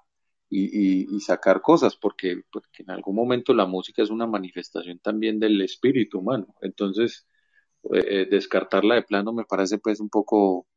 [0.50, 2.42] y, y, sacar cosas, porque,
[2.80, 6.48] en algún momento la música es una manifestación también del espíritu humano.
[6.62, 7.28] Entonces,
[7.94, 10.68] eh, descartarla de plano me parece pues un poco,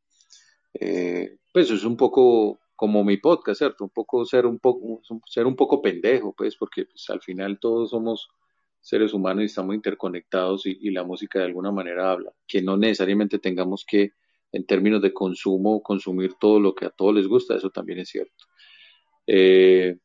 [0.74, 3.84] eh, pues es un poco como mi podcast, ¿cierto?
[3.84, 7.90] Un poco ser un poco, ser un poco pendejo, pues, porque pues, al final todos
[7.90, 8.28] somos
[8.80, 13.38] seres humanos y estamos interconectados y, la música de alguna manera habla, que no necesariamente
[13.38, 14.12] tengamos que,
[14.52, 18.08] en términos de consumo, consumir todo lo que a todos les gusta, eso también es
[18.08, 18.44] cierto.
[19.26, 19.96] Eh,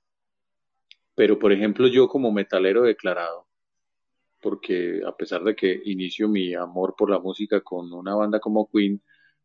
[1.15, 3.47] pero, por ejemplo, yo como metalero declarado,
[4.41, 8.69] porque a pesar de que inicio mi amor por la música con una banda como
[8.71, 9.01] Queen,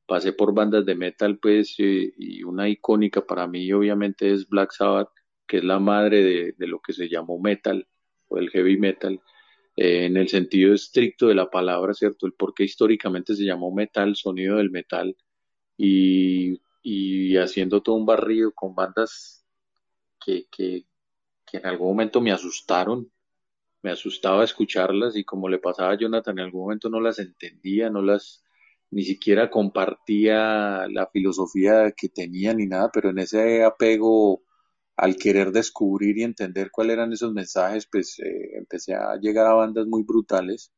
[0.06, 5.10] pasé por bandas de metal, pues, y una icónica para mí obviamente es Black Sabbath,
[5.50, 7.88] que es la madre de, lo que se llamó metal
[8.28, 9.20] o el heavy metal,
[9.80, 12.26] eh, en el sentido estricto de la palabra, ¿cierto?
[12.26, 15.16] El por qué históricamente se llamó metal, sonido del metal,
[15.78, 19.46] y, y haciendo todo un barrido con bandas
[20.24, 20.84] que, que,
[21.46, 23.10] que en algún momento me asustaron,
[23.82, 27.88] me asustaba escucharlas y como le pasaba a Jonathan, en algún momento no las entendía,
[27.88, 28.44] no las,
[28.90, 34.42] ni siquiera compartía la filosofía que tenía ni nada, pero en ese apego
[34.96, 39.54] al querer descubrir y entender cuáles eran esos mensajes, pues eh, empecé a llegar a
[39.54, 40.72] bandas muy brutales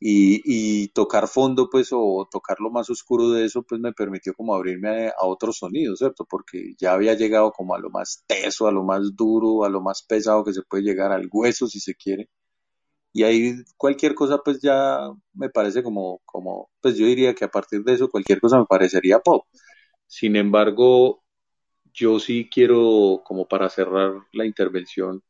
[0.00, 4.54] y, tocar fondo, pues, o tocar lo más oscuro de eso, pues me permitió como
[4.54, 6.24] abrirme a, a otros sonidos, ¿cierto?
[6.28, 9.80] Porque ya había llegado como a lo más teso, a lo más duro, a lo
[9.82, 12.28] más pesado que se puede llegar, al hueso, si se quiere
[13.12, 17.50] y ahí cualquier cosa pues ya me parece como, como, pues yo diría que a
[17.50, 19.46] partir de eso cualquier cosa me parecería pop.
[20.06, 21.24] Sin embargo,
[21.98, 25.22] yo sí quiero, como para cerrar la intervención,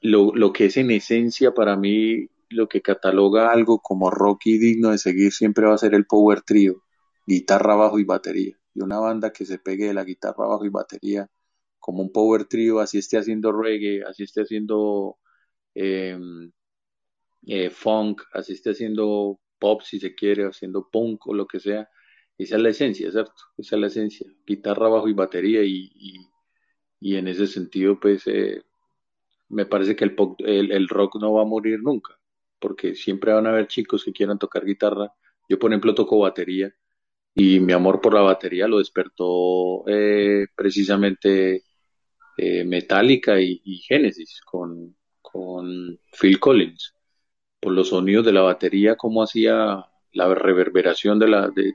[0.00, 4.90] lo, que es en esencia para mí, lo que cataloga algo como rock y digno
[4.90, 6.82] de seguir siempre va a ser el power trio,
[7.26, 8.56] guitarra, bajo y batería.
[8.74, 11.28] Y una banda que se pegue de la guitarra, bajo y batería
[11.80, 15.18] como un power trio, así esté haciendo reggae, así esté haciendo
[15.74, 16.18] eh,
[17.46, 21.88] eh, funk, así esté haciendo pop si se quiere, haciendo punk o lo que sea.
[22.38, 23.42] Esa es la esencia, ¿cierto?
[23.56, 24.26] Esa es la esencia.
[24.46, 25.90] Guitarra, bajo y batería y,
[27.00, 28.62] y, en ese sentido, pues, eh,
[29.48, 32.18] me parece que el, rock no va a morir nunca,
[32.58, 35.12] porque siempre van a haber chicos que quieran tocar guitarra.
[35.48, 36.74] Yo, por ejemplo, toco batería
[37.34, 41.64] y mi amor por la batería lo despertó eh, precisamente
[42.38, 46.94] eh, Metallica y, y Genesis con, con Phil Collins
[47.60, 51.74] por los sonidos de la batería, cómo hacía la reverberación de, la, de,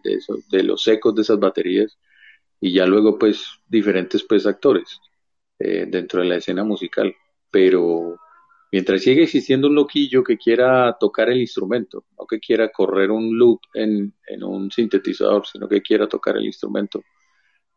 [0.49, 1.97] de, los ecos de esas baterías
[2.60, 4.99] y ya luego pues diferentes pues actores
[5.60, 7.15] eh, dentro de la escena musical.
[7.51, 8.17] Pero
[8.71, 13.38] mientras sigue existiendo un loquillo que quiera tocar el instrumento, no que quiera correr un
[13.38, 17.04] loop en, en un sintetizador, sino que quiera tocar el instrumento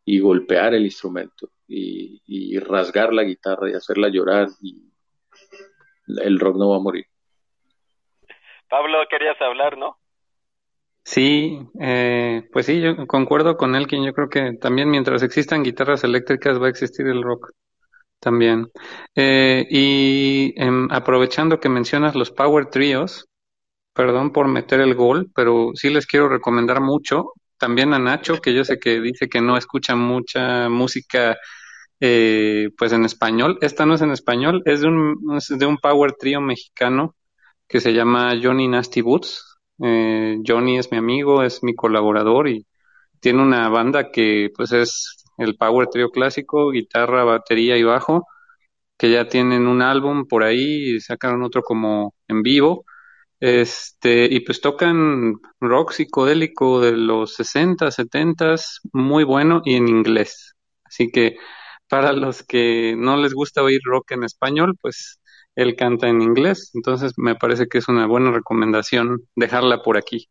[0.06, 4.90] y golpear el instrumento y, y rasgar la guitarra y hacerla llorar y
[6.06, 7.06] el rock no va a morir.
[8.70, 9.98] Pablo, querías hablar, ¿no?
[11.04, 14.04] Sí, eh, pues sí, yo concuerdo con Elkin.
[14.04, 17.50] Yo creo que también mientras existan guitarras eléctricas va a existir el rock
[18.20, 18.70] también.
[19.14, 23.26] Eh, y em, aprovechando que mencionas los Power Trios,
[23.94, 27.32] perdón por meter el gol, pero sí les quiero recomendar mucho.
[27.58, 31.36] También a Nacho, que yo sé que dice que no escucha mucha música
[32.00, 33.58] eh, pues en español.
[33.62, 35.16] Esta no es en español, es de un,
[35.58, 37.16] de un Power Trio mexicano
[37.68, 39.53] que se llama Johnny Nasty Boots.
[39.82, 42.66] Eh, Johnny es mi amigo, es mi colaborador y
[43.20, 48.26] tiene una banda que pues es el Power Trio clásico, guitarra, batería y bajo,
[48.98, 52.84] que ya tienen un álbum por ahí y sacaron otro como en vivo.
[53.40, 58.56] Este, y pues tocan rock psicodélico de los 60, 70,
[58.92, 60.54] muy bueno y en inglés.
[60.84, 61.36] Así que
[61.88, 65.20] para los que no les gusta oír rock en español, pues
[65.56, 70.28] él canta en inglés, entonces me parece que es una buena recomendación dejarla por aquí.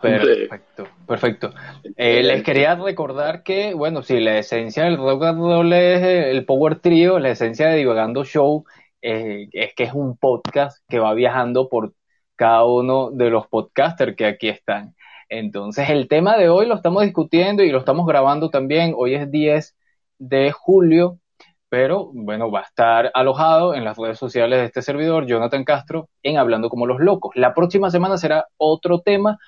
[0.00, 1.50] Perfecto, perfecto.
[1.96, 6.44] Eh, les quería recordar que, bueno, si la esencia del rock and roll es el
[6.44, 8.64] Power Trio, la esencia de Divagando Show
[9.02, 11.94] eh, es que es un podcast que va viajando por
[12.36, 14.94] cada uno de los podcasters que aquí están.
[15.28, 18.94] Entonces, el tema de hoy lo estamos discutiendo y lo estamos grabando también.
[18.96, 19.76] Hoy es 10
[20.18, 21.18] de julio
[21.68, 26.08] pero bueno, va a estar alojado en las redes sociales de este servidor, Jonathan Castro,
[26.22, 27.32] en Hablando como los locos.
[27.34, 29.38] La próxima semana será otro tema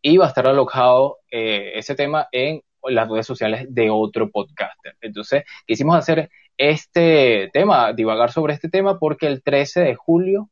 [0.00, 4.94] y va a estar alojado eh, ese tema en las redes sociales de otro podcaster.
[5.00, 10.48] Entonces, quisimos hacer este tema, divagar sobre este tema, porque el 13 de julio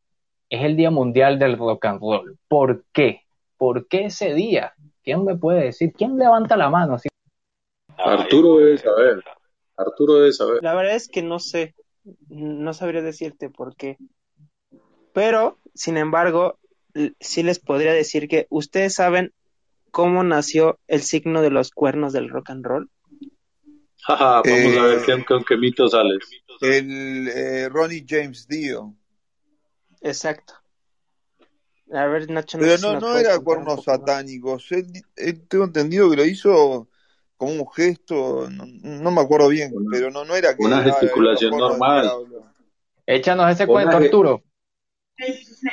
[0.51, 2.39] es el Día Mundial del Rock and Roll.
[2.49, 3.23] ¿Por qué?
[3.57, 4.75] ¿Por qué ese día?
[5.03, 5.93] ¿Quién me puede decir?
[5.97, 6.99] ¿Quién levanta la mano?
[7.97, 9.23] Arturo debe saber.
[9.77, 10.63] Arturo debe saber.
[10.63, 11.75] La verdad es que no sé,
[12.29, 13.97] no sabría decirte por qué.
[15.13, 16.59] Pero, sin embargo,
[17.21, 19.33] sí les podría decir que ustedes saben
[19.91, 22.91] cómo nació el signo de los cuernos del rock and roll.
[24.09, 26.29] vamos a ver qué, con qué mito sales.
[26.61, 28.95] El eh, Ronnie James Dio.
[30.01, 30.55] Exacto.
[31.93, 34.71] A ver, Nacho, Pero no, no era cuernos satánicos.
[34.73, 36.89] Él, tengo entendido que lo hizo
[37.37, 42.11] como un gesto, no, me acuerdo bien, pero no, no era que una gesticulación normal.
[43.07, 44.43] Échanos ese cuento, Arturo.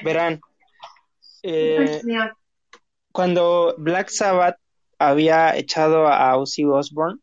[0.03, 0.39] Verán,
[1.41, 2.01] eh,
[3.11, 4.57] cuando Black Sabbath
[4.99, 7.19] había echado a Ozzy Osbourne,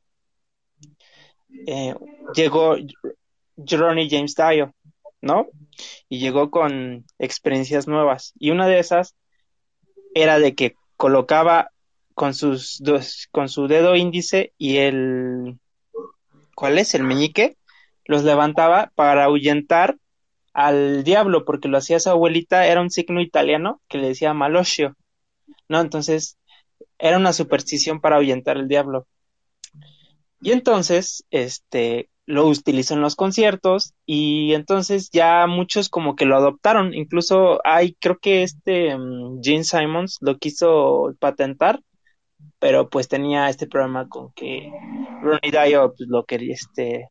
[1.66, 1.94] eh,
[2.35, 2.76] llegó
[3.57, 4.74] Ronnie James Dio,
[5.20, 5.48] ¿no?
[6.09, 8.33] Y llegó con experiencias nuevas.
[8.38, 9.16] Y una de esas
[10.14, 11.70] era de que colocaba
[12.14, 15.59] con sus dos, con su dedo índice y el
[16.55, 16.94] ¿cuál es?
[16.94, 17.57] el meñique,
[18.05, 19.96] los levantaba para ahuyentar
[20.53, 24.96] al diablo, porque lo hacía su abuelita, era un signo italiano que le decía maloscio,
[25.68, 25.81] ¿no?
[25.81, 26.37] Entonces,
[26.99, 29.07] era una superstición para ahuyentar al diablo.
[30.42, 36.37] Y entonces, este, lo utilizó en los conciertos y entonces ya muchos como que lo
[36.37, 41.81] adoptaron, incluso hay, creo que este mm, Gene Simons lo quiso patentar
[42.61, 44.70] pero pues tenía este problema con que
[45.22, 47.09] Ronnie Dio pues, lo quería este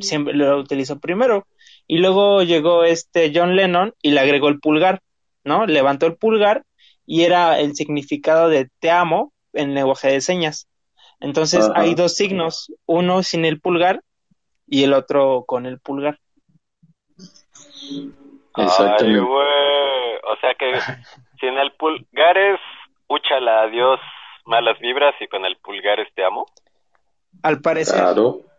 [0.00, 1.46] siempre lo utilizó primero
[1.86, 5.00] y luego llegó este John Lennon y le agregó el pulgar,
[5.44, 5.66] ¿no?
[5.66, 6.64] Levantó el pulgar
[7.04, 10.68] y era el significado de te amo en lenguaje de señas.
[11.18, 14.02] Entonces hay dos signos, uno sin el pulgar
[14.66, 16.18] y el otro con el pulgar.
[18.54, 20.72] Ay, O sea que
[21.40, 22.60] sin el pulgar es
[23.08, 23.98] úchala, adiós
[24.46, 26.46] malas vibras y con el pulgar este amo?
[27.42, 27.96] Al parecer.
[27.96, 28.40] Claro.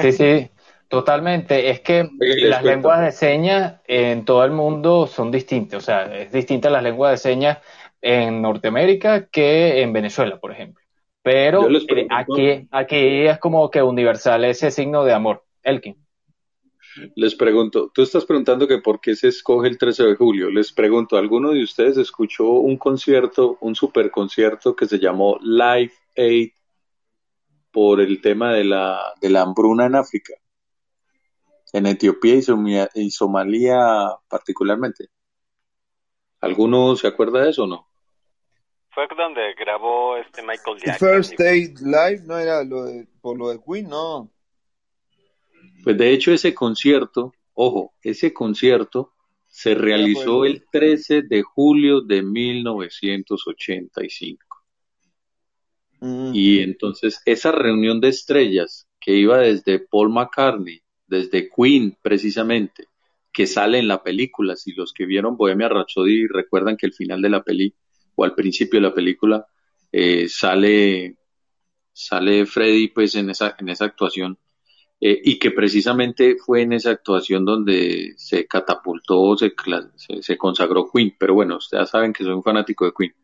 [0.00, 0.50] Sí, sí,
[0.88, 1.70] totalmente.
[1.70, 5.82] Es que las lenguas de señas en todo el mundo son distintas.
[5.82, 7.58] O sea, es distinta las lenguas de señas
[8.00, 10.82] en Norteamérica que en Venezuela, por ejemplo.
[11.22, 15.44] Pero eh, aquí, aquí es como que universal ese signo de amor.
[15.62, 15.96] Elkin.
[17.14, 20.50] Les pregunto, tú estás preguntando que por qué se escoge el 13 de julio.
[20.50, 25.92] Les pregunto, ¿alguno de ustedes escuchó un concierto, un super concierto que se llamó Live
[26.16, 26.50] Aid
[27.70, 30.34] por el tema de la, de la hambruna en África?
[31.72, 32.36] En Etiopía
[32.94, 33.78] y, Somalia
[34.28, 35.08] particularmente.
[36.40, 37.86] ¿Alguno se acuerda de eso o no?
[38.90, 41.08] Fue donde grabó este Michael Jackson.
[41.08, 42.86] First Aid Live no era lo
[43.20, 44.30] por lo de Queen, no.
[45.82, 49.12] Pues de hecho ese concierto, ojo, ese concierto
[49.48, 54.46] se realizó el 13 de julio de 1985.
[56.00, 56.32] Mm.
[56.34, 62.86] Y entonces esa reunión de estrellas que iba desde Paul McCartney, desde Queen precisamente,
[63.32, 67.22] que sale en la película, si los que vieron Bohemia Rhapsody recuerdan que el final
[67.22, 67.74] de la peli,
[68.14, 69.46] o al principio de la película,
[69.92, 71.16] eh, sale,
[71.92, 74.38] sale Freddy pues en esa, en esa actuación
[75.00, 79.52] eh, y que precisamente fue en esa actuación donde se catapultó, se,
[80.22, 81.16] se, consagró Queen.
[81.18, 83.14] Pero bueno, ustedes saben que soy un fanático de Queen.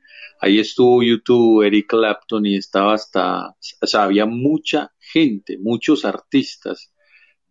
[0.41, 6.93] Ahí estuvo YouTube, Eric Clapton y estaba hasta, o sea, había mucha gente, muchos artistas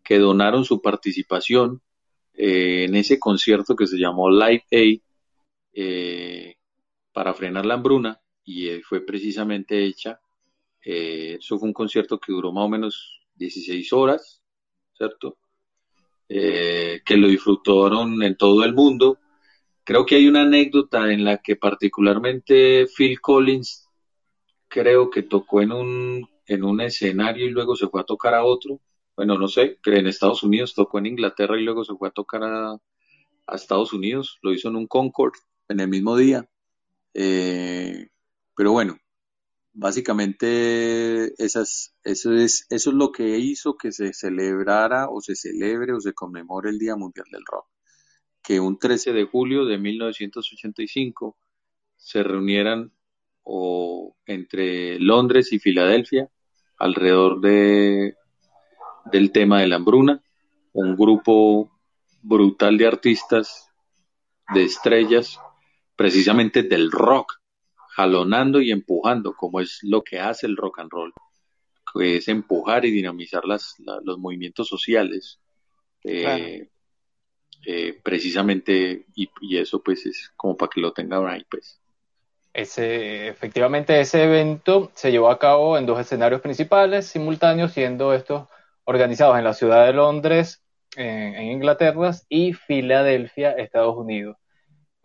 [0.04, 1.82] que donaron su participación
[2.34, 5.02] eh, en ese concierto que se llamó Live Aid
[5.74, 6.56] eh,
[7.14, 10.20] para frenar la hambruna y eh, fue precisamente hecha.
[10.82, 14.42] Eso fue un concierto que duró más o menos 16 horas,
[14.94, 15.38] ¿cierto?
[16.28, 19.20] Eh, que lo disfrutaron en todo el mundo.
[19.84, 23.88] Creo que hay una anécdota en la que particularmente Phil Collins
[24.68, 28.44] creo que tocó en un, en un escenario y luego se fue a tocar a
[28.44, 28.82] otro.
[29.16, 32.12] Bueno, no sé, que en Estados Unidos tocó en Inglaterra y luego se fue a
[32.12, 32.72] tocar a,
[33.48, 34.40] a Estados Unidos.
[34.42, 35.34] Lo hizo en un Concord
[35.70, 36.50] en el mismo día.
[37.14, 38.10] Eh,
[38.56, 38.98] pero bueno,
[39.76, 42.34] básicamente eso, es, eso
[42.70, 46.96] es lo que hizo que se celebrara o se celebre o se conmemore el Día
[46.96, 47.68] Mundial del Rock.
[48.42, 51.38] Que un 13 de julio de 1985
[51.98, 52.94] se reunieran
[53.44, 56.30] o entre Londres y Filadelfia
[56.78, 58.16] alrededor de,
[59.12, 60.22] del tema de la hambruna,
[60.74, 61.72] un grupo
[62.22, 63.70] brutal de artistas,
[64.54, 65.40] de estrellas,
[65.96, 67.40] precisamente del rock,
[67.96, 71.14] jalonando y empujando, como es lo que hace el rock and roll,
[71.94, 75.40] que es empujar y dinamizar las, la, los movimientos sociales.
[76.04, 76.44] Eh, claro.
[77.66, 81.80] eh, precisamente, y, y, eso pues es como para que lo tengan ahí pues.
[82.54, 88.48] Ese, efectivamente ese evento se llevó a cabo en dos escenarios principales, simultáneos, siendo estos
[88.84, 90.64] organizados en la ciudad de Londres,
[90.98, 94.38] en, en Inglaterra, y Filadelfia, Estados Unidos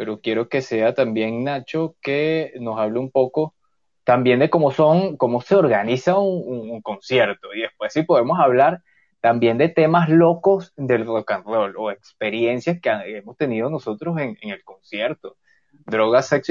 [0.00, 3.54] pero quiero que sea también Nacho que nos hable un poco
[4.02, 8.78] también de cómo son, cómo se organiza un, concierto y después sí podemos hablar
[9.20, 12.88] también de temas locos del rock and roll o experiencias que
[13.18, 15.36] hemos tenido nosotros en, el concierto,
[15.84, 16.50] drogas, sexo.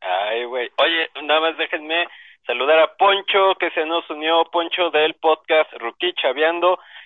[0.00, 0.70] Ay, güey.
[0.78, 2.08] Oye, nada más déjenme
[2.44, 6.12] saludar a Poncho que se nos unió, Poncho del podcast Ruki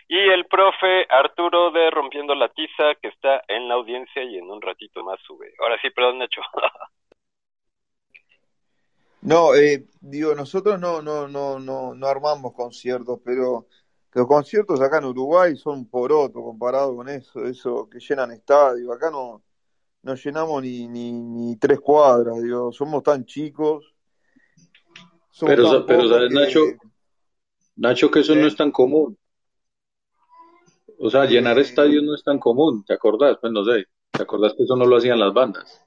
[0.09, 4.51] y el profe Arturo de Rompiendo la Tiza, que está en la audiencia y en
[4.51, 5.55] un ratito más sube.
[5.59, 6.41] Ahora sí, perdón, Nacho.
[9.23, 13.67] no, eh, digo, nosotros no, no, no, no, no armamos conciertos, pero
[14.15, 18.95] los conciertos acá en Uruguay son poroto comparado con eso, eso que llenan estadios.
[18.95, 19.43] Acá no,
[20.03, 23.95] no llenamos ni, ni, ni tres cuadras, digo, somos tan chicos.
[25.31, 26.35] Somos pero, tan pero ¿sabes, que...
[26.35, 26.61] Nacho?
[27.77, 28.37] Nacho, que eso ¿Eh?
[28.37, 29.17] no es tan común.
[31.05, 33.37] O sea, llenar estadios no es tan común, ¿te acordás?
[33.41, 35.85] Pues no sé, ¿te acordás que eso no lo hacían las bandas?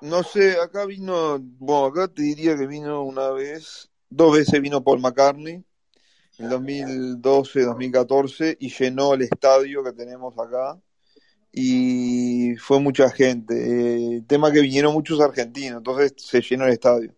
[0.00, 4.82] No sé, acá vino, bueno, acá te diría que vino una vez, dos veces vino
[4.82, 5.62] Paul McCartney,
[6.38, 10.80] en 2012, 2014, y llenó el estadio que tenemos acá,
[11.52, 14.16] y fue mucha gente.
[14.16, 17.14] Eh, tema que vinieron muchos argentinos, entonces se llenó el estadio.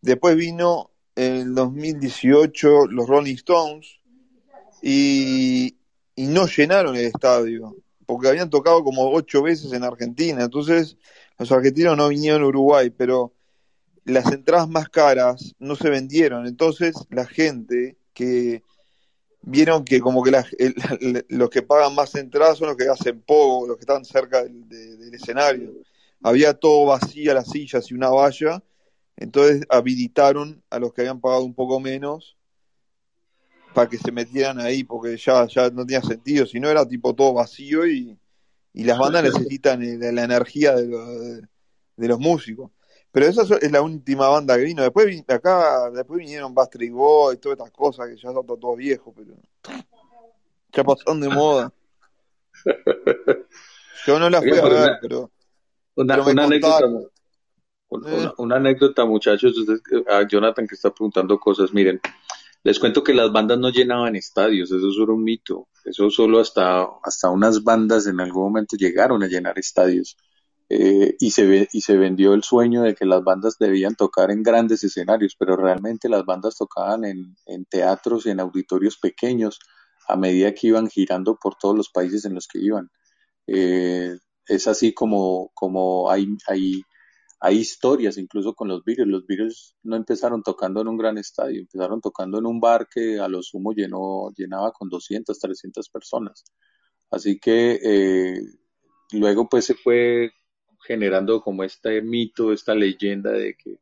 [0.00, 3.98] Después vino en el 2018 los Rolling Stones,
[4.80, 5.76] y,
[6.14, 10.96] y no llenaron el estadio, porque habían tocado como ocho veces en Argentina, entonces
[11.38, 13.32] los argentinos no vinieron a Uruguay, pero
[14.04, 18.62] las entradas más caras no se vendieron, entonces la gente que
[19.42, 20.46] vieron que como que la,
[21.28, 24.68] los que pagan más entradas son los que hacen poco, los que están cerca del,
[24.68, 25.72] de, del escenario.
[26.22, 28.62] Había todo vacía las sillas y una valla,
[29.16, 32.36] entonces habilitaron a los que habían pagado un poco menos
[33.72, 37.14] para que se metieran ahí, porque ya, ya no tenía sentido, si no era tipo
[37.14, 38.18] todo vacío y,
[38.74, 41.42] y las bandas necesitan la energía de, lo, de,
[41.96, 42.70] de, los músicos.
[43.10, 44.82] Pero esa es la última banda que vino.
[44.82, 49.12] Después acá, después vinieron Bastry Boy y todas estas cosas que ya son todos viejos,
[49.14, 49.34] pero
[50.72, 51.72] ya pasaron de moda.
[54.06, 55.30] Yo no las fui a ver, pero,
[55.94, 56.86] una, pero una anécdota,
[57.88, 59.54] una, una, anécdota, muchachos,
[60.08, 62.00] a Jonathan que está preguntando cosas, miren,
[62.64, 65.68] les cuento que las bandas no llenaban estadios, eso es solo un mito.
[65.84, 70.16] Eso solo hasta, hasta unas bandas en algún momento llegaron a llenar estadios.
[70.68, 74.30] Eh, y, se ve, y se vendió el sueño de que las bandas debían tocar
[74.30, 79.58] en grandes escenarios, pero realmente las bandas tocaban en, en teatros y en auditorios pequeños
[80.08, 82.90] a medida que iban girando por todos los países en los que iban.
[83.46, 86.82] Eh, es así como, como hay, hay
[87.44, 89.08] hay historias incluso con los Beatles.
[89.08, 93.18] Los Beatles no empezaron tocando en un gran estadio, empezaron tocando en un bar que
[93.18, 96.44] a lo sumo llenó, llenaba con 200, 300 personas.
[97.10, 98.40] Así que eh,
[99.12, 100.30] luego pues se fue
[100.86, 103.80] generando como este mito, esta leyenda de que,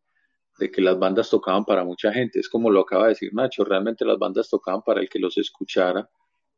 [0.59, 2.41] de que las bandas tocaban para mucha gente.
[2.41, 5.37] Es como lo acaba de decir Nacho, realmente las bandas tocaban para el que los
[5.37, 6.09] escuchara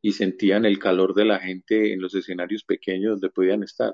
[0.01, 3.93] y sentían el calor de la gente en los escenarios pequeños donde podían estar.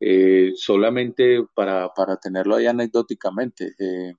[0.00, 4.14] Eh, solamente para, para, tenerlo ahí anecdóticamente, eh,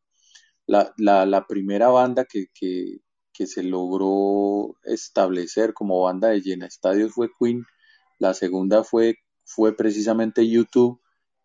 [0.68, 3.00] la, la, la, primera banda que, que,
[3.48, 7.66] se logró establecer como banda de llena estadios fue Queen,
[8.20, 11.02] la segunda fue, fue precisamente YouTube,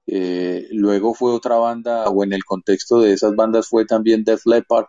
[0.07, 4.45] eh, luego fue otra banda, o en el contexto de esas bandas fue también Def
[4.45, 4.89] Leppard, o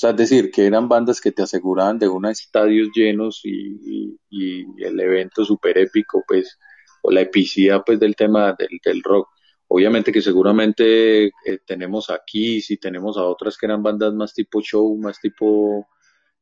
[0.00, 4.64] sea, es decir, que eran bandas que te aseguraban de unos estadios llenos y, y,
[4.70, 6.58] y el evento súper épico, pues,
[7.02, 9.28] o la epicidad pues del tema del, del rock.
[9.68, 14.60] Obviamente que seguramente eh, tenemos aquí, si tenemos a otras que eran bandas más tipo
[14.60, 15.86] show, más tipo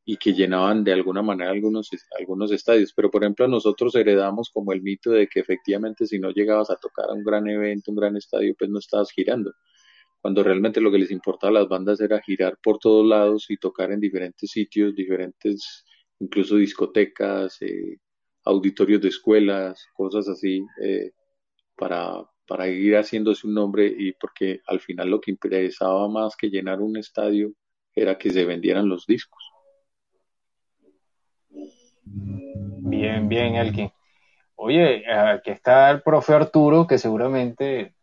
[0.05, 2.95] y que llenaban de alguna manera algunos, algunos estadios.
[2.97, 6.77] Pero por ejemplo nosotros heredamos como el mito de que efectivamente si no llegabas a
[6.77, 9.53] tocar a un gran evento, un gran estadio, pues no estabas girando.
[10.21, 13.59] Cuando realmente lo que les importaba a las bandas era girar por todos lados y
[13.59, 15.85] tocar en diferentes sitios, diferentes,
[16.19, 17.99] incluso discotecas, eh,
[18.49, 21.13] auditorios de escuelas, cosas así, eh,
[21.77, 26.49] para, para ir haciéndose un nombre y porque al final lo que interesaba más que
[26.49, 27.53] llenar un estadio
[27.95, 29.43] era que se vendieran los discos.
[32.05, 33.91] Bien, bien, Elkin.
[34.57, 37.95] Oye, aquí está el profe Arturo, que seguramente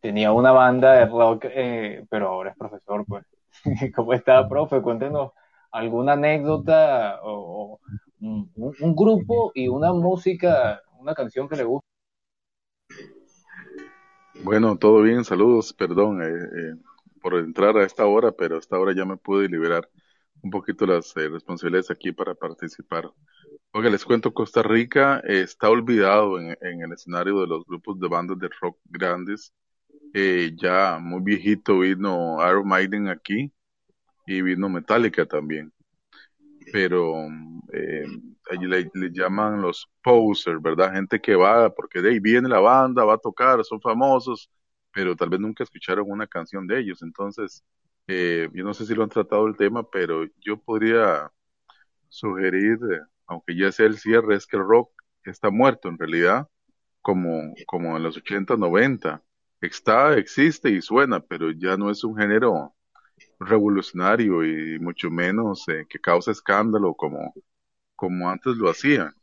[0.00, 3.26] tenía una banda de rock, eh, pero ahora es profesor, pues.
[3.96, 4.80] ¿Cómo está, profe?
[4.80, 5.32] Cuéntenos
[5.72, 7.80] alguna anécdota o,
[8.20, 11.86] un, grupo y una música, una canción que le gusta.
[14.42, 16.74] Bueno, todo bien, saludos, perdón eh, eh,
[17.20, 19.88] por entrar a esta hora, pero a esta hora ya me pude liberar
[20.42, 23.10] un poquito las eh, responsabilidades aquí para participar.
[23.72, 28.08] Oiga, les cuento, Costa Rica está olvidado en, en, el escenario de los grupos de
[28.08, 29.52] bandas de rock grandes.
[30.56, 33.52] ya muy viejito vino Iron Maiden aquí
[34.26, 35.72] y vino Metallica también
[36.76, 37.26] pero
[37.72, 38.04] eh,
[38.60, 40.92] le, llaman los posers, ¿verdad?
[40.92, 44.50] Gente que va, porque de ahí viene la banda, va a tocar, son famosos,
[44.92, 47.00] pero tal vez nunca escucharon una canción de ellos.
[47.00, 47.64] Entonces,
[48.06, 51.32] eh, yo no sé si lo han tratado el tema, pero yo podría
[52.10, 52.78] sugerir,
[53.26, 54.90] aunque ya sea el cierre, es que el rock
[55.24, 56.46] está muerto en realidad,
[57.00, 59.22] como, como en los 80, 90.
[59.62, 62.75] Está, existe y suena, pero ya no es un género
[63.40, 67.34] revolucionario y mucho menos eh, que causa escándalo como,
[67.96, 69.14] como antes lo hacían.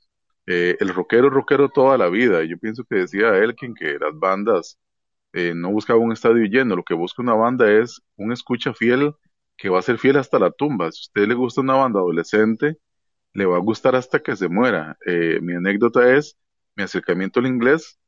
[0.48, 2.44] Eh, el rockero rockero toda la vida.
[2.44, 4.80] Yo pienso que decía Elkin que las bandas
[5.34, 9.14] eh, no buscaban un estadio lleno, lo que busca una banda es un escucha fiel
[9.58, 10.92] que va a ser fiel hasta la tumba.
[10.92, 12.78] Si a usted le gusta una banda adolescente,
[13.34, 14.98] le va a gustar hasta que se muera.
[15.42, 16.38] mi anécdota es,
[16.76, 18.00] mi acercamiento al inglés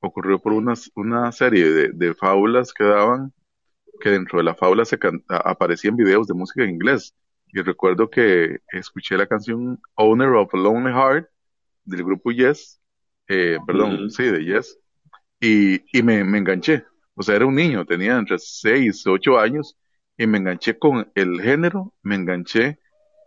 [0.00, 3.32] ocurrió por una, una serie de, de fábulas que daban
[4.00, 7.14] que dentro de la fábula se aparecían videos de música en inglés.
[7.52, 11.28] Y recuerdo que escuché la canción Owner of a Lonely Heart
[11.84, 12.80] del grupo Yes,
[13.28, 14.78] eh, perdón, sí, de Yes,
[15.40, 16.84] y, y me, me, enganché.
[17.14, 19.76] O sea, era un niño, tenía entre 6, 8 años,
[20.16, 22.78] y me enganché con el género, me enganché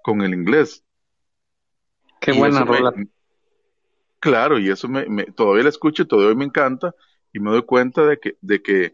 [0.04, 0.86] con el inglés.
[2.22, 2.94] Qué buena rola.
[4.20, 6.94] claro, y eso me, me, todavía la escucho, todavía me encanta,
[7.34, 8.94] y me doy cuenta de que, de que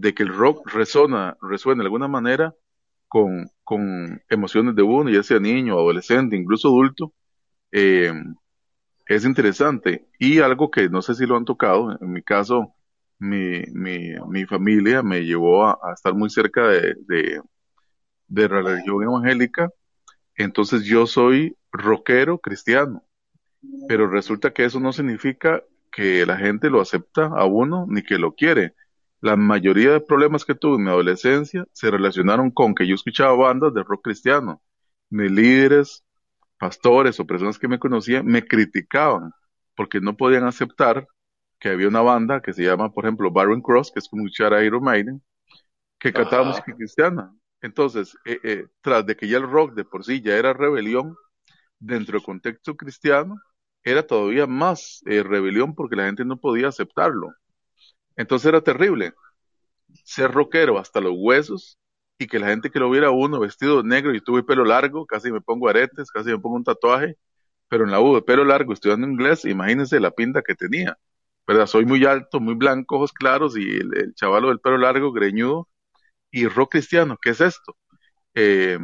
[0.00, 2.54] de que el rock resona, resuena de alguna manera
[3.08, 7.14] con, con emociones de uno, ya sea niño, adolescente, incluso adulto,
[7.72, 8.12] eh,
[9.06, 10.06] es interesante.
[10.18, 12.74] Y algo que no sé si lo han tocado, en mi caso,
[13.18, 17.40] mi, mi, mi familia me llevó a, estar muy cerca de, de,
[18.28, 19.70] de, la religión evangélica,
[20.36, 23.02] entonces yo soy rockero cristiano,
[23.88, 28.18] pero resulta que eso no significa que la gente lo acepta a uno ni que
[28.18, 28.74] lo quiere
[29.20, 33.34] la mayoría de problemas que tuve en mi adolescencia se relacionaron con que yo escuchaba
[33.34, 34.62] bandas de rock cristiano.
[35.10, 36.04] Mis líderes,
[36.58, 39.32] pastores o personas que me conocían me criticaban
[39.74, 41.06] porque no podían aceptar
[41.58, 44.54] que había una banda que se llama, por ejemplo, Baron Cross, que es como escuchar
[44.54, 45.22] a Iron Maiden,
[45.98, 47.34] que cantaba música cristiana.
[47.60, 51.16] Entonces, eh, eh, tras de que ya el rock de por sí ya era rebelión,
[51.78, 53.36] dentro del contexto cristiano,
[53.84, 57.32] era todavía más eh, rebelión porque la gente no podía aceptarlo.
[58.16, 59.14] Entonces era terrible
[60.04, 61.78] ser rockero hasta los huesos
[62.18, 65.30] y que la gente que lo viera uno vestido negro y tuve pelo largo, casi
[65.30, 67.16] me pongo aretes, casi me pongo un tatuaje,
[67.68, 70.96] pero en la U de pelo largo estudiando inglés, imagínense la pinta que tenía,
[71.46, 71.66] ¿verdad?
[71.66, 75.68] Soy muy alto, muy blanco, ojos claros y el, el chavalo del pelo largo, greñudo
[76.30, 77.76] y rock cristiano, ¿qué es esto?
[78.34, 78.78] Eh,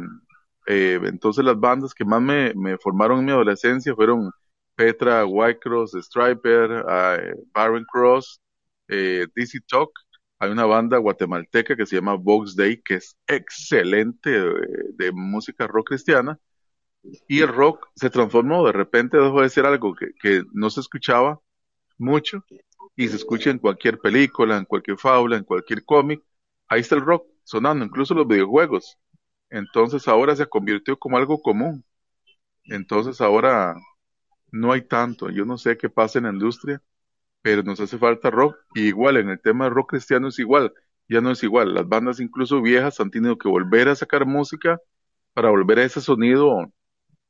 [0.65, 4.31] eh, entonces las bandas que más me, formaron en mi adolescencia fueron
[4.75, 8.41] Petra, White Cross, Striper, uh, Baron Cross,
[8.87, 9.91] eh, DC Talk,
[10.39, 14.53] hay una banda guatemalteca que se llama Vox Day, que es excelente de,
[14.95, 16.39] de música rock cristiana,
[17.27, 20.79] y el rock se transformó, de repente dejó de ser algo que, que no se
[20.81, 21.39] escuchaba
[21.97, 22.43] mucho,
[22.95, 26.21] y se escucha en cualquier película, en cualquier fábula, en cualquier cómic,
[26.67, 28.97] ahí está el rock sonando, incluso los videojuegos.
[29.49, 31.85] Entonces ahora se convirtió como algo común.
[32.65, 33.75] Entonces ahora
[34.51, 35.29] no hay tanto.
[35.29, 36.81] Yo no sé qué pasa en la industria,
[37.43, 38.57] pero nos hace falta rock.
[38.75, 40.73] Y igual en el tema de rock cristiano es igual.
[41.09, 41.75] Ya no es igual.
[41.75, 44.79] Las bandas incluso viejas han tenido que volver a sacar música
[45.33, 46.73] para volver a ese sonido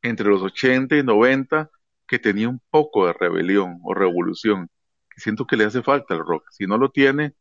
[0.04, 1.70] entre los 80 y 90
[2.08, 4.70] que tenía un poco de rebelión o revolución.
[5.18, 6.46] Siento que le hace falta al rock.
[6.52, 7.34] Si no lo tiene,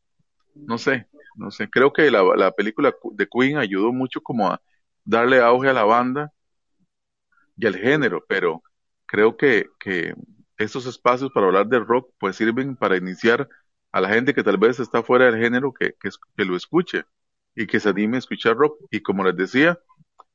[0.55, 1.71] no sé, no sé.
[1.71, 4.63] Creo que la, la película de Queen ayudó mucho como a
[5.05, 6.33] darle auge a la banda
[7.57, 8.63] y al género, pero
[9.07, 10.15] creo que, que
[10.63, 13.49] estos espacios para hablar de rock pues sirven para iniciar
[13.93, 17.05] a la gente que tal vez está fuera del género que, que, lo escuche
[17.55, 18.79] y que se anime a escuchar rock.
[18.91, 19.79] Y como les decía,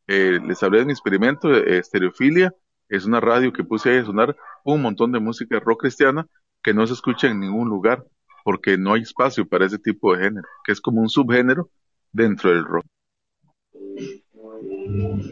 [0.07, 2.53] eh, les hablé de mi experimento de Estereofilia,
[2.89, 6.27] es una radio que puse ahí a sonar un montón de música rock cristiana
[6.63, 8.05] que no se escucha en ningún lugar
[8.43, 11.69] porque no hay espacio para ese tipo de género, que es como un subgénero
[12.13, 12.85] dentro del rock.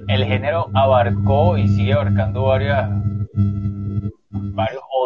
[0.08, 2.90] El género abarcó y sigue abarcando varias,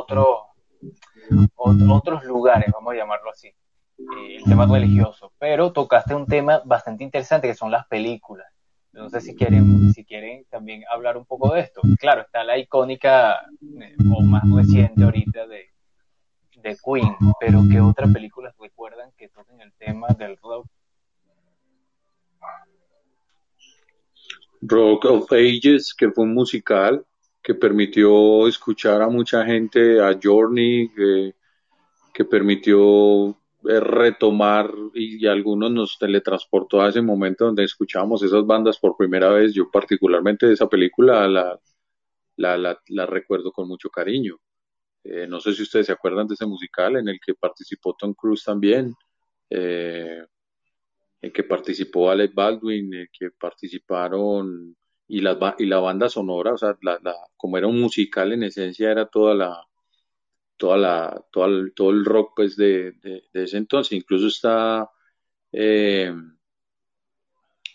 [0.10, 6.62] otros, otros lugares, vamos a llamarlo así, eh, el tema religioso, pero tocaste un tema
[6.66, 8.48] bastante interesante que son las películas.
[8.92, 11.82] No sé si quieren, si quieren también hablar un poco de esto.
[12.00, 13.40] Claro, está la icónica
[13.82, 15.70] eh, o más reciente ahorita de,
[16.58, 20.66] de Queen, pero ¿qué otras películas recuerdan que toquen el tema del rock?
[24.62, 27.06] Rock of Ages, que fue un musical
[27.50, 31.34] que permitió escuchar a mucha gente, a Journey, que,
[32.26, 38.78] permitió eh, retomar y, y algunos nos teletransportó a ese momento donde escuchábamos esas bandas
[38.78, 39.52] por primera vez.
[39.52, 41.60] Yo particularmente de esa película la,
[42.36, 44.38] la, la, la recuerdo con mucho cariño.
[45.04, 48.14] Eh, no sé si ustedes se acuerdan de ese musical en el que participó Tom
[48.14, 48.94] Cruise también,
[49.50, 50.24] eh,
[51.20, 54.76] en que participó Alec Baldwin, en que participaron
[55.10, 58.44] y la, y la banda sonora, o sea, la, la- como era un musical en
[58.44, 59.66] esencia era toda la,
[60.58, 64.90] toda la, toda todo el rock pues de, de, ese entonces, incluso está
[65.54, 66.14] eh,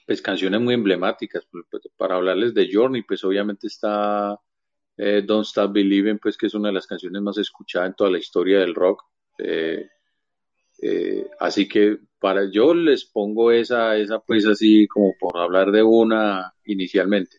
[0.06, 4.38] pues canciones muy emblemáticas, pues, pues, para hablarles de Journey, pues obviamente está
[4.96, 8.10] eh, Don't Stop Believing, pues que es una de las canciones más escuchadas en toda
[8.10, 9.02] la historia del rock.
[9.38, 15.82] Eh, así que para yo les pongo esa, esa pues así como por hablar de
[15.82, 17.36] una inicialmente.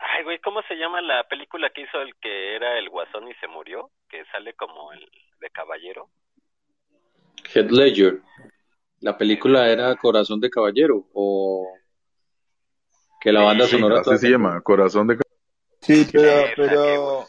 [0.00, 3.34] Ay, güey, ¿cómo se llama la película que hizo el que era el guasón y
[3.34, 3.90] se murió?
[4.08, 5.00] Que sale como el
[5.38, 6.08] de caballero.
[7.54, 8.20] Heath Ledger.
[9.00, 11.68] La película era Corazón de Caballero o
[13.20, 15.22] que la banda Sí, sonora así se llama, Corazón de Ca-
[15.82, 17.26] Sí, pero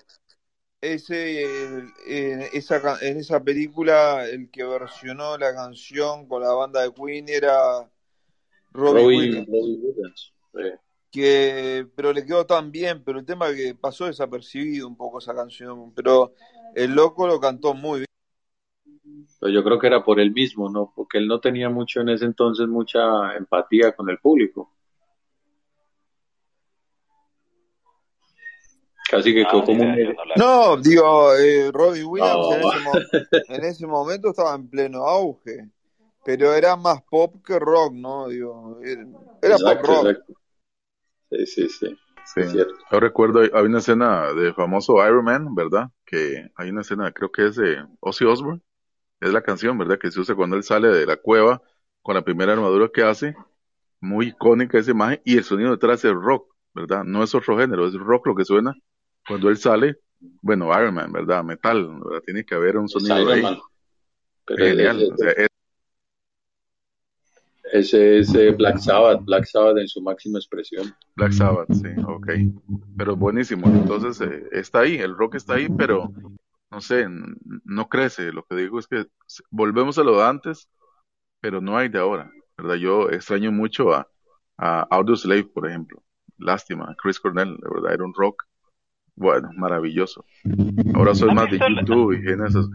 [0.84, 1.86] ese,
[2.52, 7.90] esa, en esa película el que versionó la canción con la banda de Queen era
[8.74, 10.34] Robbie Robbie, Williams, Robbie Williams.
[10.56, 10.78] Eh,
[11.10, 15.20] que, pero le quedó tan bien, pero el tema es que pasó desapercibido un poco
[15.20, 16.34] esa canción, pero
[16.76, 19.28] el loco lo cantó muy bien.
[19.40, 20.92] pero yo creo que era por él mismo, ¿no?
[20.94, 24.73] Porque él no tenía mucho en ese entonces mucha empatía con el público.
[29.14, 32.70] Casi que quedó Ah, como mira, un no No, digo, eh, Robbie Williams en No,
[32.72, 32.94] ese, mo-
[33.50, 35.68] en ese momento estaba en pleno auge,
[36.26, 38.28] pero era más pop que rock, ¿no?
[38.28, 39.06] Digo, era,
[39.42, 40.06] era pop rock.
[40.06, 40.34] exacto.
[41.30, 42.42] Sí, sí, sí, Sí,
[42.92, 45.90] yo recuerdo, hay hay una escena de famoso Iron Man, ¿verdad?
[46.06, 48.62] Que hay una escena, creo que es de Ozzy Osbourne,
[49.22, 50.00] es la canción, ¿verdad?
[50.00, 51.62] Que se usa cuando él sale de la cueva
[52.02, 53.36] con la primera armadura que hace,
[54.02, 57.04] muy icónica esa imagen, y el sonido detrás es rock, ¿verdad?
[57.04, 58.74] No es otro género, es rock lo que suena
[59.28, 59.98] cuando él sale,
[60.42, 61.44] bueno, Iron Man, ¿verdad?
[61.44, 62.22] Metal, ¿verdad?
[62.26, 63.60] Tiene que haber un sonido Iron ahí, Man.
[64.46, 65.48] Pero genial, ese, o sea, es-
[67.72, 70.94] ese es Black Sabbath, Black Sabbath en su máxima expresión.
[71.16, 72.30] Black Sabbath, sí, ok,
[72.98, 76.12] pero buenísimo, entonces eh, está ahí, el rock está ahí, pero
[76.70, 77.08] no sé,
[77.66, 79.06] no crece, lo que digo es que
[79.50, 80.70] volvemos a lo de antes,
[81.42, 82.76] pero no hay de ahora, ¿verdad?
[82.76, 84.08] Yo extraño mucho a,
[84.58, 86.04] a Audioslave, por ejemplo,
[86.38, 88.44] lástima, Chris Cornell, de verdad, era un rock,
[89.16, 90.26] bueno, maravilloso.
[90.96, 92.70] Ahora soy ¿Han más de la, YouTube y en esos,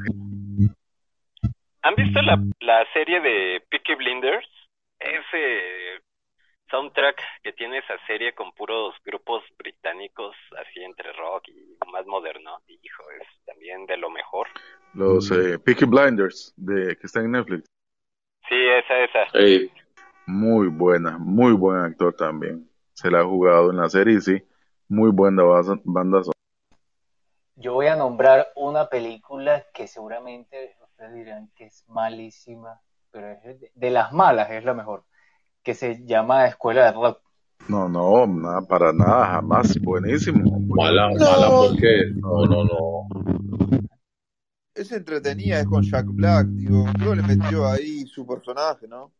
[1.83, 4.47] ¿Han visto la, la serie de Peaky Blinders?
[4.99, 6.03] Ese
[6.71, 12.59] soundtrack que tiene esa serie con puros grupos británicos, así entre rock y más moderno,
[12.69, 14.49] hijo, es también de lo mejor.
[14.95, 17.65] Los eh, Peaky Blinders, de, que está en Netflix.
[18.49, 19.73] Sí, esa, esa.
[20.27, 22.69] Muy buena, muy buen actor también.
[22.95, 24.43] Se la ha jugado en la serie, sí.
[24.89, 25.43] Muy buena
[25.85, 26.33] banda sonora.
[27.57, 32.81] Yo voy a nombrar una película que seguramente ustedes dirán que es malísima,
[33.11, 35.05] pero es de, de las malas es la mejor,
[35.63, 37.21] que se llama Escuela de Rock.
[37.69, 39.79] No, no, nada, para nada, jamás.
[39.83, 40.59] Buenísimo.
[40.75, 43.09] Mala, mala, porque no, no, no.
[44.75, 49.13] Es entretenida, es con Jack Black, digo, creo le metió ahí su personaje, ¿no?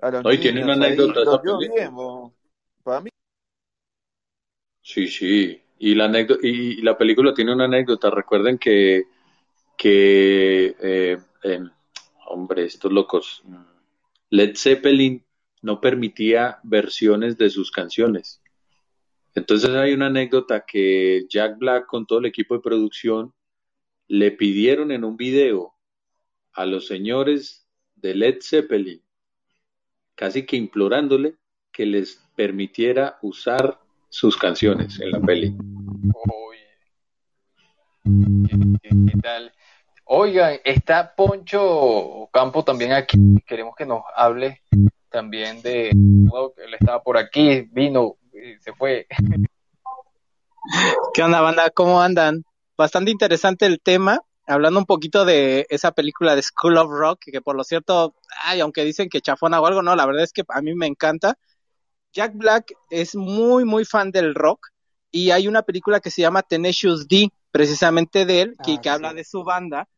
[0.00, 1.82] A los No, y tiene una niños ahí, anécdota esa lo dio película.
[1.82, 2.32] bien, vos.
[2.82, 3.10] Para mí,
[4.84, 5.62] Sí, sí.
[5.78, 8.10] Y la anécdota, y la película tiene una anécdota.
[8.10, 9.04] Recuerden que,
[9.76, 11.18] que eh,
[12.26, 13.42] hombre, estos locos.
[13.44, 13.56] mm,
[14.30, 15.24] Led Zeppelin
[15.62, 18.42] no permitía versiones de sus canciones.
[19.34, 23.32] Entonces hay una anécdota que Jack Black con todo el equipo de producción
[24.06, 25.74] le pidieron en un video
[26.52, 29.02] a los señores de Led Zeppelin,
[30.14, 31.36] casi que implorándole
[31.72, 33.83] que les permitiera usar
[34.14, 35.56] sus canciones en la peli.
[38.04, 39.52] ¿Qué, qué tal?
[40.04, 43.18] Oigan, está Poncho Campo también aquí.
[43.44, 44.62] Queremos que nos hable
[45.10, 45.90] también de
[46.30, 46.58] rock.
[46.58, 49.08] Él estaba por aquí, vino, y se fue.
[51.12, 51.70] ¿Qué onda, banda?
[51.70, 52.44] ¿Cómo andan?
[52.78, 57.40] Bastante interesante el tema, hablando un poquito de esa película de School of Rock, que
[57.40, 60.44] por lo cierto, ay, aunque dicen que chafona o algo, no, la verdad es que
[60.48, 61.36] a mí me encanta.
[62.14, 64.68] Jack Black es muy, muy fan del rock
[65.10, 69.12] y hay una película que se llama Tenacious D, precisamente de él, que, que habla
[69.12, 69.88] de su banda.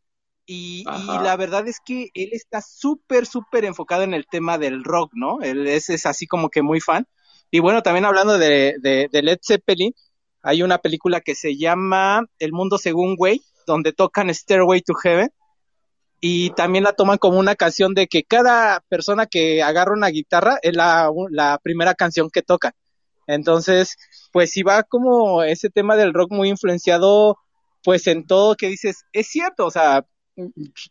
[0.48, 5.12] Y, la verdad es que él está súper, súper enfocado en el tema del rock,
[5.14, 5.40] ¿no?
[5.42, 7.06] Él es, es así como que muy fan.
[7.50, 9.92] Y bueno, también hablando de, de, de Led Zeppelin,
[10.42, 15.30] hay una película que se llama El mundo según Way, donde tocan Stairway to Heaven.
[16.20, 20.58] Y también la toman como una canción de que cada persona que agarra una guitarra
[20.62, 22.74] es la, la primera canción que toca.
[23.26, 23.96] Entonces,
[24.32, 27.38] pues sí va como ese tema del rock muy influenciado,
[27.84, 30.06] pues en todo que dices, es cierto, o sea,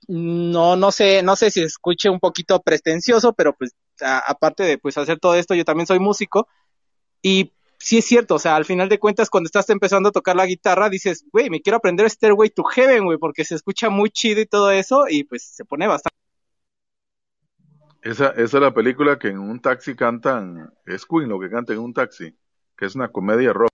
[0.07, 4.97] no, no sé, no sé si escuche un poquito pretencioso, pero pues aparte de pues
[4.97, 6.47] hacer todo esto, yo también soy músico
[7.21, 10.35] y sí es cierto, o sea, al final de cuentas cuando estás empezando a tocar
[10.35, 14.09] la guitarra dices, güey, me quiero aprender Stairway to Heaven, güey, porque se escucha muy
[14.09, 16.15] chido y todo eso y pues se pone bastante.
[18.01, 21.73] Esa, esa es la película que en un taxi cantan, es Queen lo que canta
[21.73, 22.35] en un taxi,
[22.77, 23.71] que es una comedia rock.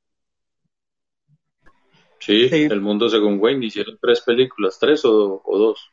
[2.19, 5.91] Sí, El Mundo según Wayne hicieron tres películas, tres o, o dos.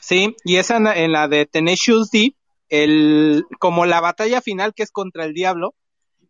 [0.00, 2.34] Sí, y esa en la, en la de Tenacious D,
[2.68, 5.74] el, como la batalla final que es contra el diablo,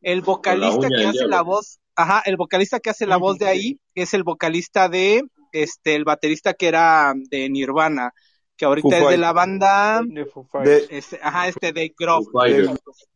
[0.02, 1.28] el vocalista que hace diablo.
[1.28, 5.22] la voz, ajá, el vocalista que hace la voz de ahí es el vocalista de,
[5.52, 8.12] este, el baterista que era de Nirvana,
[8.56, 12.26] que ahorita Foo es de la banda, De este, ajá, este de Grove,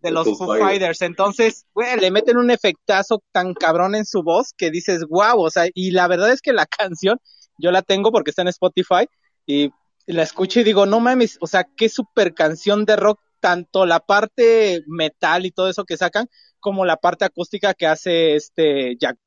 [0.01, 0.68] de los Foo Foo Fighters.
[0.70, 1.03] Fighters.
[1.03, 5.51] Entonces, güey, le meten un efectazo tan cabrón en su voz que dices, wow, o
[5.51, 7.18] sea, y la verdad es que la canción,
[7.59, 9.07] yo la tengo porque está en Spotify
[9.47, 9.70] y
[10.07, 14.01] la escucho y digo, no mames, o sea, qué super canción de rock, tanto la
[14.01, 16.30] parte metal y todo eso que sacan,
[16.61, 19.18] como la parte acústica que hace este Jack.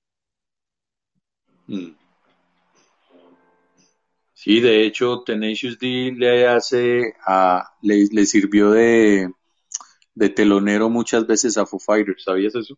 [1.68, 1.92] Mm.
[4.34, 9.30] Sí, de hecho, Tenacious D le hace a, le, sirvió de,
[10.16, 12.76] de telonero muchas veces a Foo Fighters, ¿sabías eso?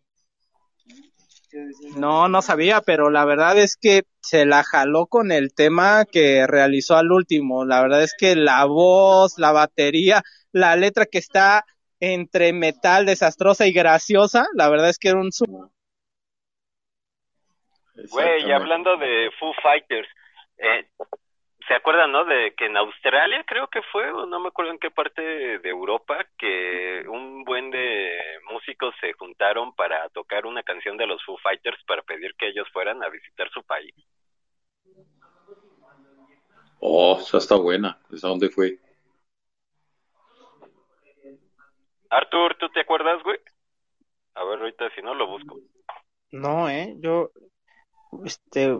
[1.96, 6.46] No, no sabía, pero la verdad es que se la jaló con el tema que
[6.46, 7.64] realizó al último.
[7.64, 10.22] La verdad es que la voz, la batería,
[10.52, 11.64] la letra que está
[11.98, 15.70] entre metal desastrosa y graciosa, la verdad es que era un su-
[18.10, 20.08] Güey, y hablando de Foo Fighters,
[20.56, 20.86] eh,
[21.66, 22.24] ¿se acuerdan, no?
[22.24, 25.22] De que en Australia creo que fue, o no me acuerdo en qué parte
[25.58, 28.18] de Europa, que un buen de
[28.50, 32.68] músicos se juntaron para tocar una canción de los Foo Fighters para pedir que ellos
[32.72, 33.94] fueran a visitar su país.
[36.80, 37.98] Oh, esa está buena.
[38.10, 38.78] ¿Esa dónde fue?
[42.08, 43.38] Artur, ¿tú te acuerdas, güey?
[44.34, 45.58] A ver, ahorita si no lo busco.
[46.32, 47.30] No, eh, yo,
[48.24, 48.76] este,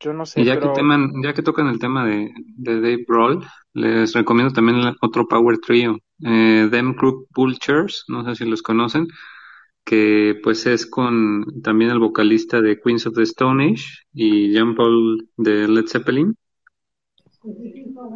[0.00, 3.04] yo no sé, Y ya que teman, ya que tocan el tema de, de Dave
[3.08, 8.44] Grohl, les recomiendo también el otro Power Trio, eh, Them Crook Vultures, no sé si
[8.48, 9.08] los conocen,
[9.84, 14.74] que pues es con también el vocalista de Queens of the Stone Age y Jean
[14.74, 16.36] Paul de Led Zeppelin.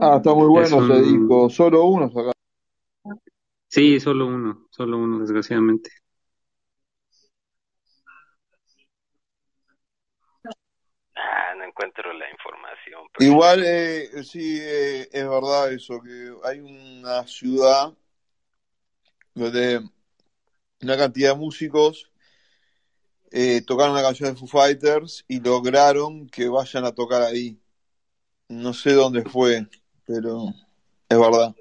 [0.00, 2.32] ah, está muy bueno ese un- disco, solo uno saca.
[3.68, 5.90] Sí, solo uno, solo uno, desgraciadamente.
[11.16, 13.02] Ah, no encuentro la información.
[13.12, 17.92] pero- Igual, eh, sí, eh, es verdad eso, que hay una ciudad
[19.34, 19.80] donde
[20.82, 22.10] una cantidad de músicos
[23.32, 27.56] eh, tocaron una canción de Foo Fighters y lograron que vayan a tocar ahí.
[28.48, 29.66] No sé dónde fue,
[30.04, 30.46] pero
[31.08, 31.54] es verdad.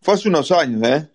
[0.00, 1.10] Fue hace unos años, ¿eh?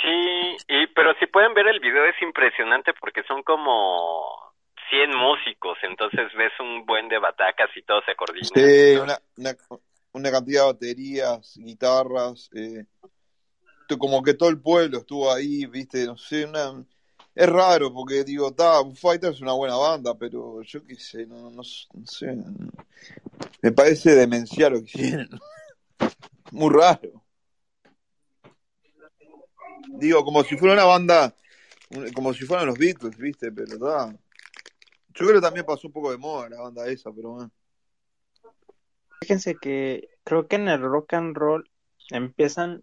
[0.00, 4.49] Sí, y, pero si pueden ver el video es impresionante porque son como
[4.90, 8.48] 100 músicos, entonces ves un buen de batacas y todo se coordina.
[8.52, 8.96] Sí,
[10.12, 12.84] una, cantidad de baterías, guitarras, eh,
[13.98, 16.84] como que todo el pueblo estuvo ahí, viste, no sé, una...
[17.32, 21.26] Es raro porque digo, está, Foo Fighters es una buena banda, pero yo qué sé,
[21.26, 22.36] no, no, no sé,
[23.62, 25.28] me parece demencial lo que hicieron.
[26.50, 27.24] Muy raro.
[29.92, 31.34] Digo, como si fuera una banda,
[32.14, 34.14] como si fueran los Beatles, viste, pero está.
[35.14, 37.50] Yo creo que también pasó un poco de moda la banda esa, pero bueno.
[39.20, 41.70] Fíjense que creo que en el rock and roll
[42.10, 42.82] empiezan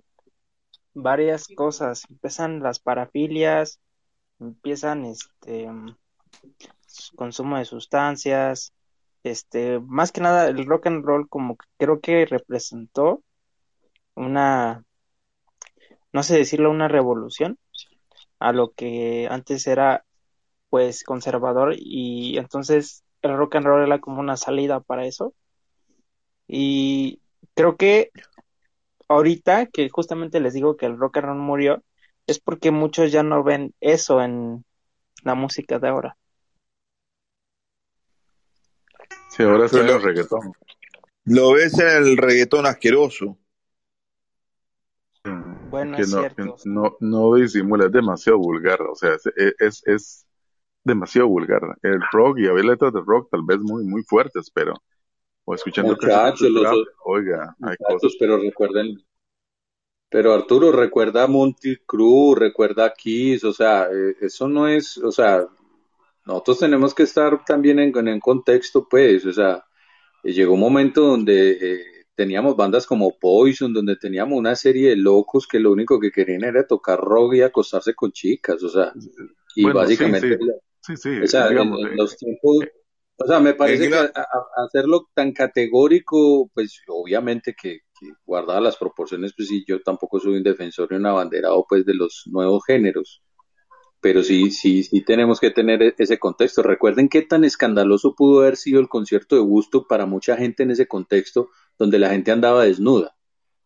[0.94, 3.80] varias cosas, empiezan las parafilias,
[4.40, 5.70] empiezan este
[7.16, 8.74] consumo de sustancias,
[9.24, 13.24] este, más que nada el rock and roll como que creo que representó
[14.16, 14.84] una,
[16.12, 17.58] no sé decirlo, una revolución
[18.40, 20.06] a lo que antes era
[20.70, 25.34] pues conservador y entonces el rock and roll era como una salida para eso.
[26.48, 27.20] Y
[27.54, 28.12] creo que
[29.08, 31.84] ahorita que justamente les digo que el rock and roll murió,
[32.26, 34.66] es porque muchos ya no ven eso en
[35.24, 36.18] la música de ahora.
[39.30, 40.54] Sí, ahora en lo, el reggaetón.
[41.26, 43.38] lo ves en el reggaetón asqueroso.
[45.70, 46.56] Bueno, que es no, cierto.
[46.56, 49.26] que no, no disimula, es demasiado vulgar, o sea, es,
[49.60, 50.27] es, es
[50.88, 51.62] demasiado vulgar.
[51.84, 54.74] El rock, y había letras de rock tal vez muy, muy fuertes, pero,
[55.46, 58.14] o escuchando Muchachos, los oiga, hay cosas.
[58.20, 58.98] pero recuerden,
[60.10, 64.98] pero Arturo, recuerda a Monty Cruz, recuerda a Kiss, o sea, eh, eso no es,
[64.98, 65.46] o sea,
[66.26, 69.66] nosotros tenemos que estar también en, en contexto, pues, o sea,
[70.24, 74.96] eh, llegó un momento donde eh, teníamos bandas como Poison, donde teníamos una serie de
[74.96, 78.94] locos que lo único que querían era tocar rock y acostarse con chicas, o sea,
[79.56, 80.52] y Bueno, básicamente, sí, sí,
[80.96, 82.66] sí, o sea, en, digamos, en eh, los tiempos,
[83.18, 88.62] o sea, me parece que a- a- hacerlo tan categórico, pues obviamente que, que guardada
[88.62, 92.24] las proporciones, pues sí, yo tampoco soy un defensor ni un abanderado pues de los
[92.28, 93.24] nuevos géneros,
[94.02, 96.64] pero sí, sí, sí tenemos que tener e- ese contexto.
[96.64, 100.72] Recuerden qué tan escandaloso pudo haber sido el concierto de Gusto para mucha gente en
[100.72, 103.17] ese contexto, donde la gente andaba desnuda.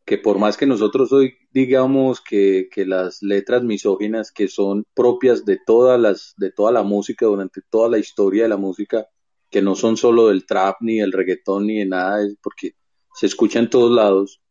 [0.05, 5.45] Que por más que nosotros hoy digamos que, que las letras misóginas que son propias
[5.45, 9.07] de todas las, de toda la música durante toda la historia de la música,
[9.49, 12.73] que no son solo del trap ni del reggaetón ni de nada, porque
[13.13, 14.41] se escucha en todos lados.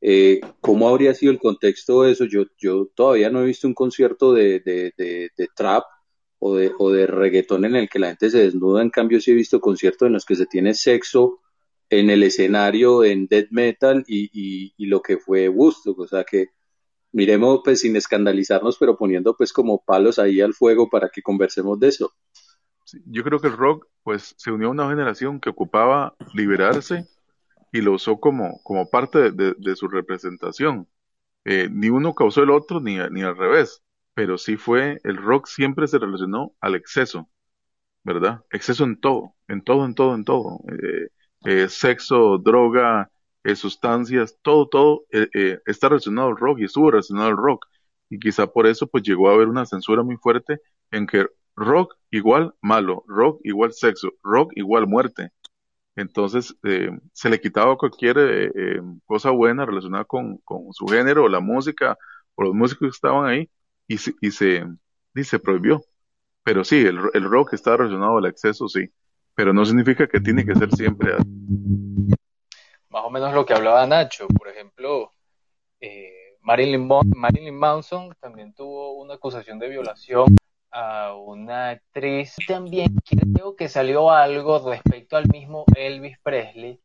[0.00, 2.24] Eh, ¿cómo habría sido el contexto de eso?
[2.24, 5.84] Yo, yo todavía no he visto un concierto de, de, de, de trap
[6.38, 9.32] o de, o de reggaetón en el que la gente se desnuda, en cambio sí
[9.32, 11.40] he visto conciertos en los que se tiene sexo
[11.90, 14.30] en el escenario en death metal y,
[14.76, 16.48] y, lo que fue Woodstock, o sea que
[17.12, 21.78] miremos pues sin escandalizarnos, pero poniendo pues como palos ahí al fuego para que conversemos
[21.80, 22.12] de eso.
[23.06, 27.06] yo creo que el rock, pues, se unió a una generación que ocupaba liberarse
[27.72, 30.88] y lo usó como, como parte de su representación.
[31.44, 33.82] Eh, ni uno causó el otro, ni, ni al revés,
[34.14, 37.28] pero sí fue, el rock siempre se relacionó al exceso.
[38.08, 38.44] ¿verdad?
[38.50, 40.60] Exceso en todo, en todo, en todo, en todo.
[40.72, 41.08] Eh,
[41.44, 43.10] eh, sexo, droga,
[43.44, 47.66] eh, sustancias, todo, todo eh, eh, está relacionado al rock y estuvo relacionado al rock.
[48.10, 50.60] Y quizá por eso pues llegó a haber una censura muy fuerte
[50.90, 51.26] en que
[51.56, 55.30] rock igual malo, rock igual sexo, rock igual muerte.
[55.96, 58.52] Entonces eh, se le quitaba cualquier
[59.06, 61.98] cosa buena relacionada con, con su género, o la música,
[62.36, 63.50] o los músicos que estaban ahí,
[63.88, 64.64] y se, y se,
[65.24, 65.82] se prohibió.
[66.44, 68.88] Pero sí, el, el rock está relacionado al exceso, sí.
[69.38, 71.28] Pero no significa que tiene que ser siempre así.
[72.90, 75.12] Más o menos lo que hablaba Nacho, por ejemplo,
[75.80, 80.26] eh, Marilyn, Mon- Marilyn Manson también tuvo una acusación de violación
[80.72, 82.36] a una actriz.
[82.46, 82.96] También
[83.34, 86.80] creo que salió algo respecto al mismo Elvis Presley,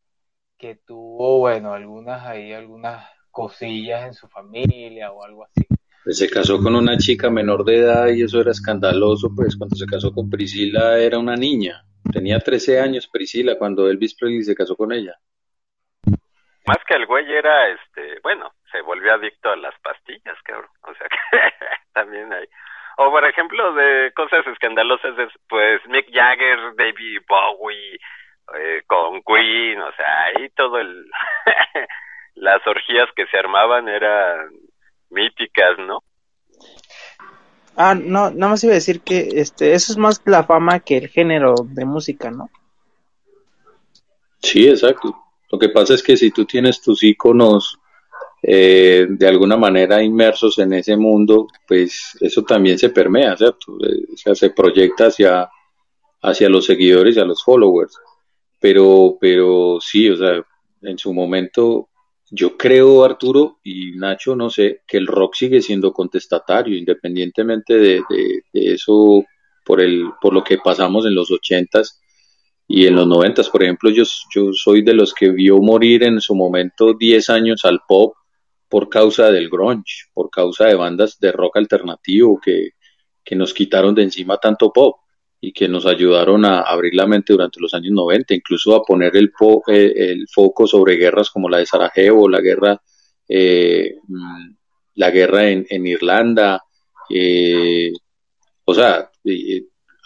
[0.57, 5.67] que tuvo, bueno, algunas ahí, algunas cosillas en su familia o algo así.
[6.03, 9.75] Pues se casó con una chica menor de edad y eso era escandaloso, pues cuando
[9.75, 11.85] se casó con Priscila era una niña.
[12.13, 15.15] Tenía 13 años Priscila cuando Elvis Presley se casó con ella.
[16.65, 20.69] Más que el güey era, este, bueno, se volvió adicto a las pastillas, cabrón.
[20.83, 21.37] O sea que
[21.93, 22.45] también hay.
[22.97, 27.99] O por ejemplo, de cosas escandalosas, es, pues Mick Jagger, David Bowie,
[28.55, 28.83] eh,
[29.25, 31.05] Queen, o sea, ahí todo el
[32.35, 34.51] las orgías que se armaban eran
[35.09, 36.03] míticas, ¿no?
[37.75, 40.97] Ah, no, nada más iba a decir que este, eso es más la fama que
[40.97, 42.49] el género de música, ¿no?
[44.39, 45.15] Sí, exacto.
[45.51, 47.79] Lo que pasa es que si tú tienes tus iconos
[48.41, 53.77] eh, de alguna manera inmersos en ese mundo, pues eso también se permea, ¿cierto?
[53.83, 55.49] Eh, o sea, se proyecta hacia,
[56.21, 57.97] hacia los seguidores y a los followers.
[58.59, 60.45] Pero, pero sí, o sea,
[60.81, 61.89] en su momento
[62.35, 68.01] yo creo, Arturo y Nacho, no sé, que el rock sigue siendo contestatario, independientemente de,
[68.53, 69.23] eso,
[69.63, 72.01] por, el, por lo que pasamos en los ochentas
[72.67, 73.49] y en los noventas.
[73.49, 74.03] Por ejemplo, yo,
[74.33, 78.15] yo soy de los que vio morir en su momento 10 años al pop
[78.67, 82.69] por causa del grunge, por causa de bandas de rock alternativo que,
[83.23, 85.02] que nos quitaron de encima tanto pop
[85.45, 89.17] y que nos ayudaron a abrir la mente durante los años 90, incluso a poner
[89.17, 89.29] el,
[89.67, 92.81] eh, el foco sobre guerras como la de Sarajevo, la guerra,
[93.27, 94.53] eh, mm,
[94.95, 96.63] la guerra en, en Irlanda.
[97.09, 97.91] Eh,
[98.63, 99.11] o sea,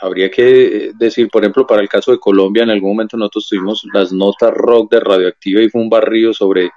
[0.02, 3.86] habría que decir, por ejemplo, para el caso de Colombia, en algún momento nosotros tuvimos
[3.94, 6.72] las notas rock de Radioactiva y fue un barrio sobre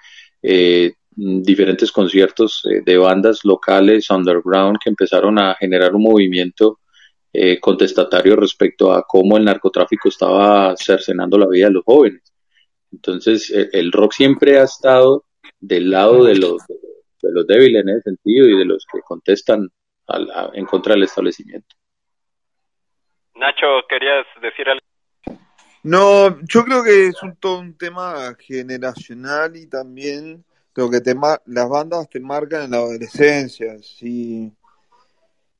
[1.16, 6.80] diferentes conciertos de bandas locales, underground, que empezaron a generar un movimiento
[7.32, 12.22] eh, contestatario respecto a cómo el narcotráfico estaba cercenando la vida de los jóvenes.
[12.92, 15.24] Entonces, eh, el, rock siempre ha estado
[15.60, 19.68] del lado de los, de los débiles en ese sentido y de los que contestan
[20.54, 21.76] en contra del establecimiento.
[23.36, 24.80] Nacho, ¿querías decir algo?
[25.82, 31.14] No, yo creo que es un, todo un tema generacional y también lo que te
[31.46, 33.78] las bandas te marcan en la adolescencia.
[33.78, 34.52] Si,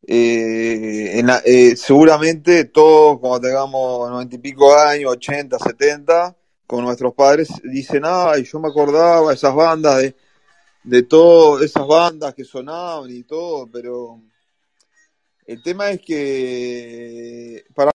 [0.06, 6.36] eh, eh, seguramente todos, cuando tengamos noventa y pico años, 80, 70,
[6.66, 10.16] con nuestros padres, dicen, ay, yo me acordaba esas bandas, de,
[10.84, 14.20] de todas esas bandas que sonaban y todo, pero
[15.46, 17.90] el tema es que para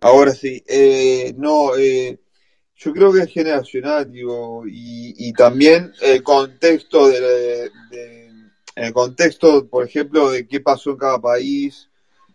[0.00, 2.18] ahora sí, eh, no, eh,
[2.76, 7.70] yo creo que es generacional, digo, y, también el contexto de,
[8.74, 11.88] el contexto, por ejemplo, de qué pasó en cada país,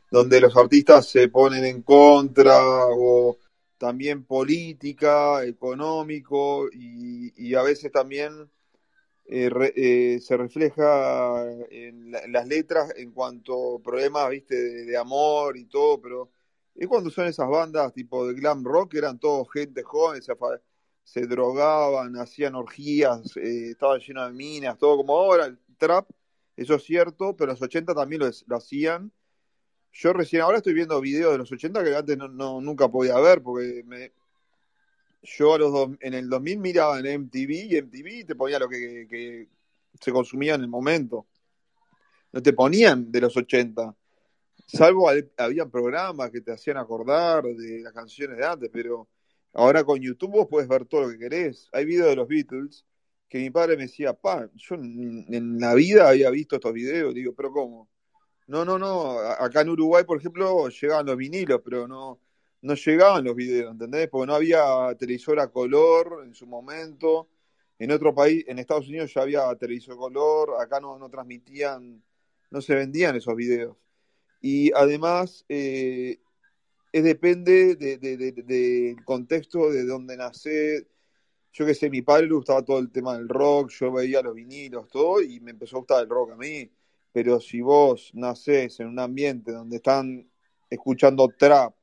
[0.09, 3.37] donde los artistas se ponen en contra, o
[3.77, 8.49] también política, económico, y, a veces también
[9.27, 15.65] eh, eh, se refleja en, las letras en cuanto a problemas, viste, de amor y
[15.65, 16.29] todo, pero
[16.75, 20.33] es cuando son esas bandas tipo de glam rock, eran todos gente joven, se,
[21.03, 26.09] se drogaban, hacían orgías, eh, estaban llenos de minas, todo como ahora, el trap,
[26.55, 29.11] eso es cierto, pero en los 80 también lo, hacían.
[29.93, 33.41] Yo recién ahora estoy viendo videos de los 80 que antes no, nunca podía ver,
[33.41, 34.13] porque me,
[35.23, 39.07] yo a los en el 2000 miraba en MTV y MTV te ponía lo que,
[39.09, 39.49] que
[39.99, 41.27] se consumía en el momento.
[42.31, 43.95] No te ponían de los 80
[44.73, 49.09] Salvo había programas que te hacían acordar de las canciones de antes, pero
[49.51, 51.67] ahora con YouTube vos puedes ver todo lo que querés.
[51.73, 52.85] Hay videos de los Beatles
[53.27, 57.13] que mi padre me decía, pa, yo en la vida había visto estos videos.
[57.13, 57.89] Digo, pero ¿cómo?
[58.47, 59.19] No, no, no.
[59.19, 62.21] Acá en Uruguay, por ejemplo, llegaban los vinilos, pero no,
[62.61, 64.07] no llegaban los videos, ¿entendés?
[64.07, 67.27] Porque no había televisor a color en su momento.
[67.77, 72.01] En otro país, en Estados Unidos ya había televisor color, acá no, no transmitían,
[72.51, 73.75] no se vendían esos videos
[74.41, 76.19] y además eh,
[76.91, 80.87] es depende del contexto, de dónde nace.
[81.53, 84.35] Yo que sé, mi padre le gustaba todo el tema del rock, yo veía los
[84.35, 86.71] vinilos, todo, y me empezó a gustar el rock a mí.
[87.11, 90.29] Pero si vos nacés en un ambiente donde están
[90.69, 91.75] escuchando trap,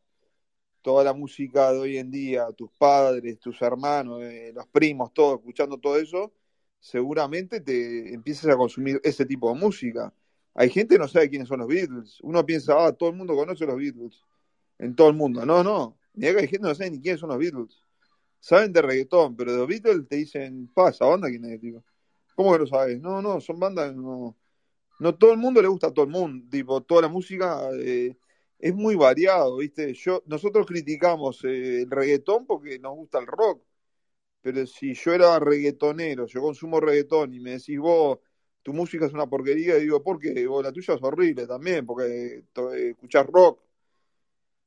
[0.82, 5.38] toda la música de hoy en día, tus padres, tus hermanos, eh, los primos, todos
[5.38, 6.32] escuchando todo eso,
[6.80, 10.12] seguramente te empiezas a consumir ese tipo de música.
[10.60, 12.18] Hay gente que no sabe quiénes son los Beatles.
[12.20, 14.24] Uno piensa, ah, todo el mundo conoce los Beatles.
[14.76, 15.46] En todo el mundo.
[15.46, 15.96] No, no.
[16.14, 17.80] Ni hay gente que no sabe ni quiénes son los Beatles.
[18.40, 21.84] Saben de reggaetón, pero de los Beatles te dicen, pa, esa banda quién es, tipo.
[22.34, 23.00] ¿Cómo que lo sabes?
[23.00, 24.36] No, no, son bandas no.
[24.98, 26.44] No todo el mundo le gusta a todo el mundo.
[26.50, 28.16] Tipo, toda la música eh,
[28.58, 29.94] es muy variado, ¿viste?
[29.94, 33.62] Yo, nosotros criticamos eh, el reggaetón porque nos gusta el rock.
[34.42, 38.18] Pero si yo era reggaetonero, yo consumo reggaetón y me decís vos,
[38.68, 40.46] tu música es una porquería, y digo, ¿por qué?
[40.62, 42.44] la tuya es horrible también, porque
[42.90, 43.62] escuchás rock.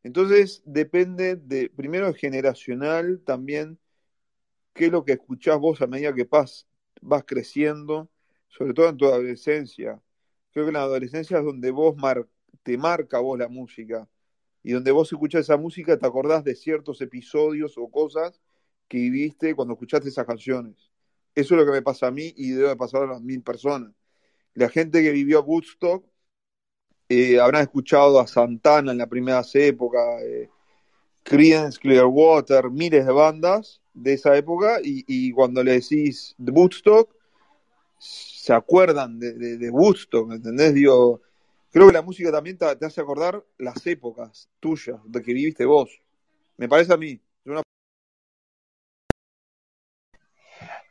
[0.02, 3.78] Entonces, depende de, primero, generacional también,
[4.74, 6.68] qué es lo que escuchás vos a medida que vas,
[7.00, 8.10] vas creciendo,
[8.50, 10.02] sobre todo en tu adolescencia.
[10.52, 11.96] Creo que en la adolescencia es donde vos
[12.64, 14.10] te marca vos la música.
[14.64, 18.42] y donde vos escuchás esa música te acordás de ciertos episodios o cosas
[18.88, 20.91] que viviste cuando escuchaste esas canciones.
[21.36, 23.92] Eso es lo que me pasa a mí y debe pasar a las mil personas.
[24.54, 26.04] La gente que vivió Woodstock
[27.10, 30.50] eh, habrán escuchado a Santana en la primera época, eh,
[31.24, 37.14] Creedence Clearwater, miles de bandas de esa época y, cuando le decís Woodstock,
[37.98, 40.74] se acuerdan de, de, Woodstock, ¿entendés?
[40.74, 41.22] Digo,
[41.72, 46.02] creo que la música también te, hace acordar las épocas tuyas, de que viviste vos.
[46.58, 47.20] Me parece a mí.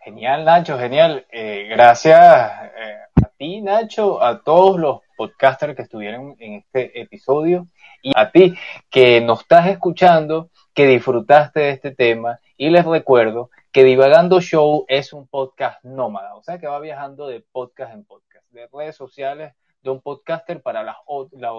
[0.03, 1.26] Genial, Nacho, genial.
[1.30, 7.66] Eh, gracias eh, a ti, Nacho, a todos los podcasters que estuvieron en este episodio
[8.01, 8.55] y a ti
[8.88, 12.40] que nos estás escuchando, que disfrutaste de este tema.
[12.57, 17.26] Y les recuerdo que Divagando Show es un podcast nómada, o sea que va viajando
[17.26, 20.96] de podcast en podcast, de redes sociales de un podcaster para las
[21.32, 21.53] la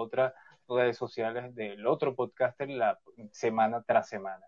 [0.68, 2.98] redes sociales del otro podcaster la
[3.30, 4.44] semana tras semana.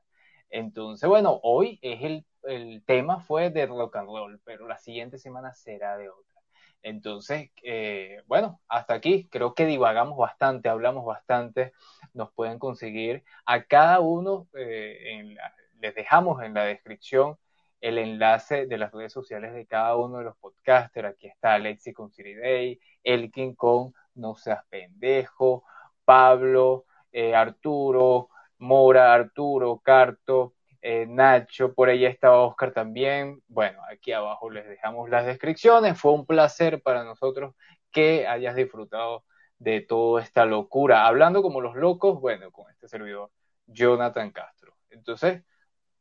[0.51, 5.19] Entonces, bueno, hoy es el, el tema fue de rock and roll, pero la siguiente
[5.19, 6.41] semana será de otra.
[6.83, 11.73] Entonces, eh, bueno, hasta aquí creo que divagamos bastante, hablamos bastante,
[12.13, 15.35] nos pueden conseguir a cada uno, eh,
[15.81, 17.39] les dejamos en la descripción
[17.81, 21.09] el enlace de las redes sociales de cada uno de los podcasters.
[21.09, 25.65] Aquí está Alexi con Siri Day, Elkin con No Seas Pendejo,
[26.05, 30.55] Pablo, eh, Arturo, Mora, Arturo, Carto,
[30.87, 33.43] eh, Nacho, por ahí está Oscar también.
[33.49, 35.99] Bueno, aquí abajo les dejamos las descripciones.
[35.99, 37.55] Fue un placer para nosotros
[37.91, 39.25] que hayas disfrutado
[39.59, 41.07] de toda esta locura.
[41.07, 43.31] Hablando como los locos, bueno, con este servidor,
[43.67, 44.77] Jonathan Castro.
[44.91, 45.43] Entonces,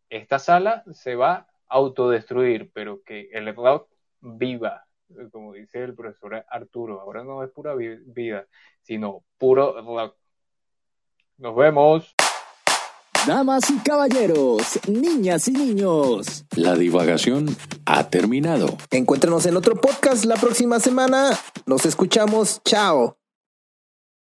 [0.09, 4.85] esta sala se va a autodestruir, pero que el rock viva,
[5.31, 6.99] como dice el profesor Arturo.
[6.99, 8.47] Ahora no es pura vida,
[8.81, 10.17] sino puro rock.
[11.37, 12.13] Nos vemos.
[13.25, 16.45] Damas y caballeros, niñas y niños.
[16.57, 17.55] La divagación
[17.85, 18.77] ha terminado.
[18.91, 21.39] Encuéntranos en otro podcast la próxima semana.
[21.65, 22.61] Nos escuchamos.
[22.65, 23.22] Chao.